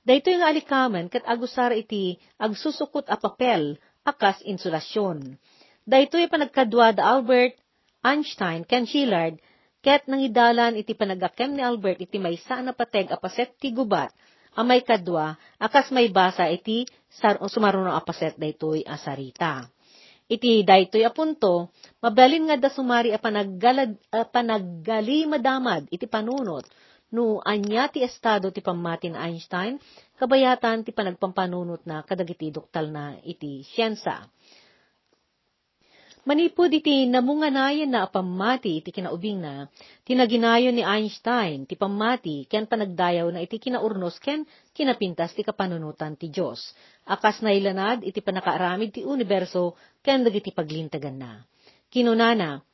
Daytoy 0.08 0.40
nga 0.40 0.48
alikaman 0.48 1.12
kat 1.12 1.28
agusar 1.28 1.76
iti 1.76 2.16
agsusukot 2.40 3.12
a 3.12 3.20
papel 3.20 3.76
akas 4.08 4.48
insulasyon. 4.48 5.36
Daytoy 5.84 6.32
pa 6.32 6.40
nagkadwada 6.40 7.04
Albert 7.04 7.60
Einstein 8.00 8.64
ken 8.64 8.88
Szilard 8.88 9.44
ket 9.86 10.10
nangidalan 10.10 10.74
iti 10.82 10.98
panagakem 10.98 11.54
ni 11.54 11.62
Albert 11.62 12.02
iti 12.02 12.18
maysa 12.18 12.66
na 12.66 12.74
pateg 12.74 13.14
a 13.14 13.22
paset 13.22 13.54
ti 13.62 13.70
gubat 13.70 14.10
amay 14.56 14.82
kadwa, 14.82 15.36
akas 15.60 15.92
may 15.92 16.08
basa 16.10 16.48
iti 16.48 16.88
sar, 17.12 17.38
sumaruno 17.52 17.92
apaset 17.92 18.40
daytoy 18.40 18.88
asarita. 18.88 19.68
Iti 20.26 20.66
daytoy 20.66 21.06
apunto, 21.06 21.70
mabalin 22.02 22.50
nga 22.50 22.58
da 22.58 22.70
sumari 22.74 23.14
a 23.14 23.22
panaggalad, 23.22 23.94
a 24.10 24.26
panaggali 24.26 25.30
madamad 25.30 25.86
iti 25.94 26.10
panunot, 26.10 26.66
no 27.14 27.44
anya 27.46 27.86
ti 27.94 28.02
estado 28.02 28.50
ti 28.50 28.66
pamati 28.66 29.14
na 29.14 29.30
Einstein, 29.30 29.78
kabayatan 30.18 30.82
ti 30.82 30.96
panagpampanunot 30.96 31.86
na 31.86 32.02
kadagiti 32.02 32.50
doktal 32.50 32.90
na 32.90 33.14
iti 33.22 33.62
siyensa. 33.70 34.26
Manipod 36.26 36.74
iti 36.74 37.06
namunganayan 37.06 37.94
na 37.94 38.10
pamati 38.10 38.82
iti 38.82 38.90
kinaubing 38.90 39.46
na, 39.46 39.70
tinaginayon 40.10 40.74
ni 40.74 40.82
Einstein, 40.82 41.70
ti 41.70 41.78
pamati, 41.78 42.50
ken 42.50 42.66
panagdayaw 42.66 43.30
na 43.30 43.46
iti 43.46 43.62
kinaurnos 43.62 44.18
ken 44.18 44.42
kinapintas 44.74 45.38
ti 45.38 45.46
kapanunutan 45.46 46.18
ti 46.18 46.34
Diyos. 46.34 46.74
Akas 47.06 47.46
na 47.46 47.54
ilanad 47.54 48.02
iti 48.02 48.26
panakaaramid 48.26 48.90
ti 48.90 49.02
universo 49.06 49.78
ken 50.02 50.26
dagiti 50.26 50.50
paglintagan 50.50 51.14
na. 51.14 51.46
Kinunana, 51.94 52.66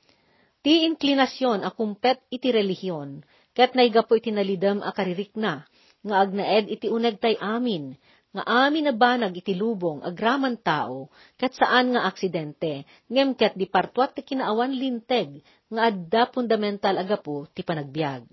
ti 0.64 0.88
inklinasyon 0.88 1.68
a 1.68 1.76
kumpet 1.76 2.24
iti 2.32 2.56
relihiyon, 2.56 3.20
ket 3.52 3.76
naigapo 3.76 4.16
iti 4.16 4.32
nalidam 4.32 4.80
a 4.80 4.96
karirik 4.96 5.36
na, 5.36 5.68
nga 6.08 6.16
agnaed 6.24 6.72
iti 6.72 6.88
uneg 6.88 7.20
tay 7.20 7.36
amin, 7.36 8.00
nga 8.32 8.44
amin 8.48 8.88
na 8.88 8.96
banag 8.96 9.36
iti 9.36 9.52
lubong 9.52 10.00
agraman 10.08 10.56
tao, 10.56 11.12
kat 11.36 11.52
saan 11.52 11.92
nga 11.92 12.08
aksidente, 12.08 12.88
ngem 13.12 13.36
ket 13.36 13.60
di 13.60 13.68
partuat 13.68 14.16
ti 14.16 14.24
kinaawan 14.24 14.72
linteg, 14.72 15.44
nga 15.68 15.92
adda 15.92 16.32
fundamental 16.32 16.96
agapo 16.96 17.48
ti 17.52 17.60
panagbiag. 17.60 18.24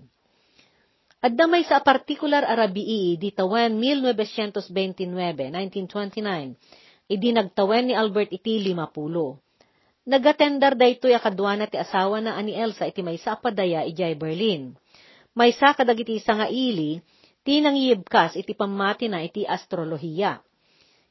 Adda 1.19 1.51
may 1.51 1.67
sa 1.67 1.83
partikular 1.83 2.47
arabii 2.47 3.19
di 3.19 3.35
tawen 3.35 3.75
1929, 3.75 5.51
1929, 5.51 7.11
idi 7.11 7.29
nagtawen 7.35 7.91
ni 7.91 7.93
Albert 7.95 8.31
iti 8.31 8.55
50. 8.63 10.07
Nagatendar 10.07 10.79
daytoy 10.79 11.11
akadwana 11.11 11.67
ti 11.67 11.75
asawa 11.75 12.23
na 12.23 12.39
ani 12.39 12.55
Elsa 12.55 12.87
iti 12.87 13.03
may 13.03 13.19
sa 13.19 13.35
padaya 13.35 13.83
ijay 13.83 14.15
Berlin. 14.15 14.79
May 15.35 15.51
sa 15.51 15.75
kadagiti 15.75 16.23
nga 16.23 16.47
ili, 16.47 17.03
ti 17.43 17.63
nangyibkas 17.63 18.35
iti 18.35 18.53
pamati 18.55 19.07
na 19.07 19.23
iti 19.23 19.47
astrolohiya. 19.47 20.39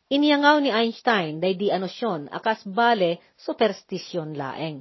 Iniyangaw 0.08 0.56
ni 0.64 0.72
Einstein 0.72 1.36
day 1.36 1.52
di 1.52 1.68
anosyon 1.68 2.32
akas 2.32 2.64
bale 2.64 3.20
superstisyon 3.36 4.32
laeng. 4.32 4.80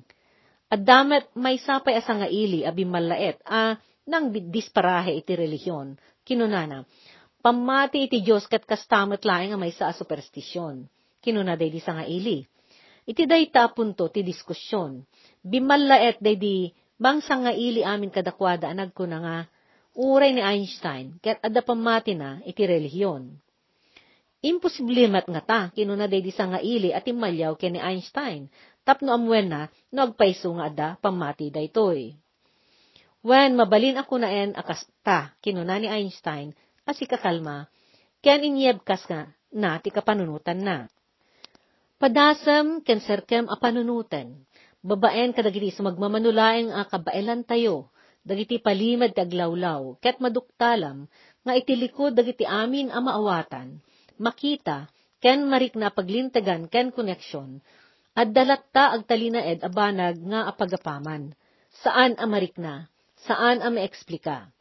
At 0.71 0.83
damet 0.83 1.31
may 1.36 1.60
sapay 1.60 1.99
asa 1.99 2.15
nga 2.15 2.27
ili 2.31 2.63
abi 2.63 2.88
malaet 2.88 3.39
a 3.43 3.75
nang 4.07 4.31
disparahe 4.31 5.19
iti 5.19 5.36
relihiyon. 5.36 5.99
Kinunana, 6.23 6.88
pamati 7.43 8.07
iti 8.07 8.23
Diyos 8.23 8.47
kat 8.47 8.63
kastamet 8.63 9.23
laeng 9.27 9.55
a 9.55 9.60
may 9.60 9.75
sa 9.75 9.91
superstisyon. 9.91 10.88
Kinuna 11.19 11.60
day 11.60 11.71
di 11.71 11.83
sa 11.83 11.99
nga 11.99 12.07
ili. 12.07 12.47
Iti 13.07 13.27
day 13.27 13.47
ta 13.51 13.67
punto 13.71 14.07
ti 14.07 14.23
diskusyon. 14.23 15.03
Bimalaet 15.43 16.23
day 16.23 16.39
di 16.39 16.71
bangsa 16.95 17.36
nga 17.39 17.51
ili 17.51 17.83
amin 17.83 18.12
kadakwada 18.12 18.71
nagkuna 18.71 19.17
nga 19.19 19.38
uray 19.97 20.29
ni 20.29 20.45
Einstein, 20.45 21.17
ket 21.17 21.41
adda 21.41 21.65
pamati 21.65 22.13
na 22.13 22.38
iti 22.45 22.62
relihiyon. 22.62 23.33
Imposible 24.45 25.10
mat 25.10 25.25
nga 25.25 25.41
ta, 25.41 25.60
kinuna 25.73 26.05
day 26.05 26.21
di 26.21 26.29
nga 26.29 26.62
ili 26.62 26.93
at 26.93 27.10
imalyaw 27.10 27.57
ken 27.57 27.73
ni 27.73 27.81
Einstein, 27.81 28.53
tapno 28.86 29.17
amwen 29.17 29.49
na, 29.49 29.73
no 29.89 30.13
agpaiso 30.13 30.53
nga 30.53 30.69
adda 30.69 30.88
pamati 31.01 31.49
daytoy. 31.49 32.13
When 33.25 33.57
mabalin 33.57 33.97
ako 33.97 34.21
na 34.21 34.29
en 34.29 34.53
akasta, 34.53 35.33
kinuna 35.41 35.81
ni 35.81 35.89
Einstein, 35.89 36.53
asi 36.86 37.10
kakalma, 37.10 37.65
ken 38.21 38.45
inyeb 38.45 38.86
kas 38.86 39.01
nga 39.10 39.33
na 39.49 39.81
ti 39.81 39.89
kapanunutan 39.89 40.62
na. 40.62 40.77
Padasam 41.97 42.86
ken 42.86 43.01
serkem 43.01 43.49
a 43.49 43.57
panunutan, 43.57 44.45
babaen 44.86 45.33
kadagiti 45.33 45.73
sumagmamanulaeng 45.73 46.69
a 46.69 46.86
kabailan 46.86 47.41
tayo, 47.41 47.89
dagiti 48.27 48.59
palimad 48.59 49.15
taglawlaw, 49.15 49.95
ket 50.03 50.19
maduktalam, 50.19 51.07
nga 51.47 51.53
itilikod 51.55 52.11
dagiti 52.11 52.43
amin 52.43 52.91
a 52.91 52.99
maawatan, 52.99 53.79
makita, 54.19 54.91
ken 55.23 55.47
marik 55.47 55.79
na 55.79 55.87
paglintagan 55.87 56.67
ken 56.67 56.91
koneksyon, 56.91 57.63
at 58.11 58.35
dalatta 58.35 58.99
agtalinaed 58.99 59.63
abanag 59.63 60.19
nga 60.27 60.51
apagapaman. 60.51 61.31
Saan 61.79 62.19
amarik 62.19 62.59
na? 62.59 62.91
Saan 63.23 63.63
a 63.63 63.69
maeksplika? 63.71 64.51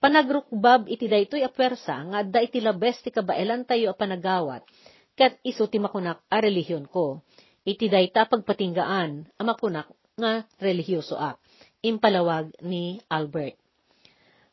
Panagrukbab 0.00 0.88
iti 0.88 1.10
daytoy 1.10 1.44
a 1.44 1.50
pwersa 1.52 1.96
nga 2.08 2.24
adda 2.24 2.40
iti 2.40 2.62
labes 2.62 3.04
ti 3.04 3.12
kabaelan 3.12 3.68
tayo 3.68 3.92
a 3.92 3.96
panagawat, 3.96 4.64
ket 5.18 5.36
iso 5.44 5.68
ti 5.68 5.76
makunak 5.76 6.22
a 6.30 6.40
relihiyon 6.40 6.88
ko. 6.88 7.20
Iti 7.66 7.92
dayta 7.92 8.24
pagpatinggaan 8.24 9.28
a 9.36 9.42
makunak 9.44 9.88
nga 10.16 10.48
relihiyoso 10.60 11.16
ak 11.16 11.36
impalawag 11.80 12.52
ni 12.64 13.00
Albert. 13.08 13.56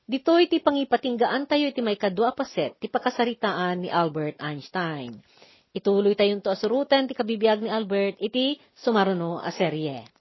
Ditoy 0.07 0.47
ti 0.47 0.63
pangipatinggaan 0.63 1.51
tayo 1.51 1.67
iti 1.67 1.83
may 1.83 1.99
kadwa 1.99 2.31
paset 2.31 2.79
ti 2.79 2.87
pakasaritaan 2.87 3.83
ni 3.83 3.89
Albert 3.91 4.39
Einstein. 4.39 5.19
Ituloy 5.75 6.15
tayong 6.15 6.39
to 6.39 6.47
asurutan 6.47 7.11
ti 7.11 7.13
kabibiyag 7.13 7.59
ni 7.59 7.67
Albert 7.67 8.15
iti 8.23 8.55
sumaruno 8.71 9.43
a 9.43 9.51
serye. 9.51 10.16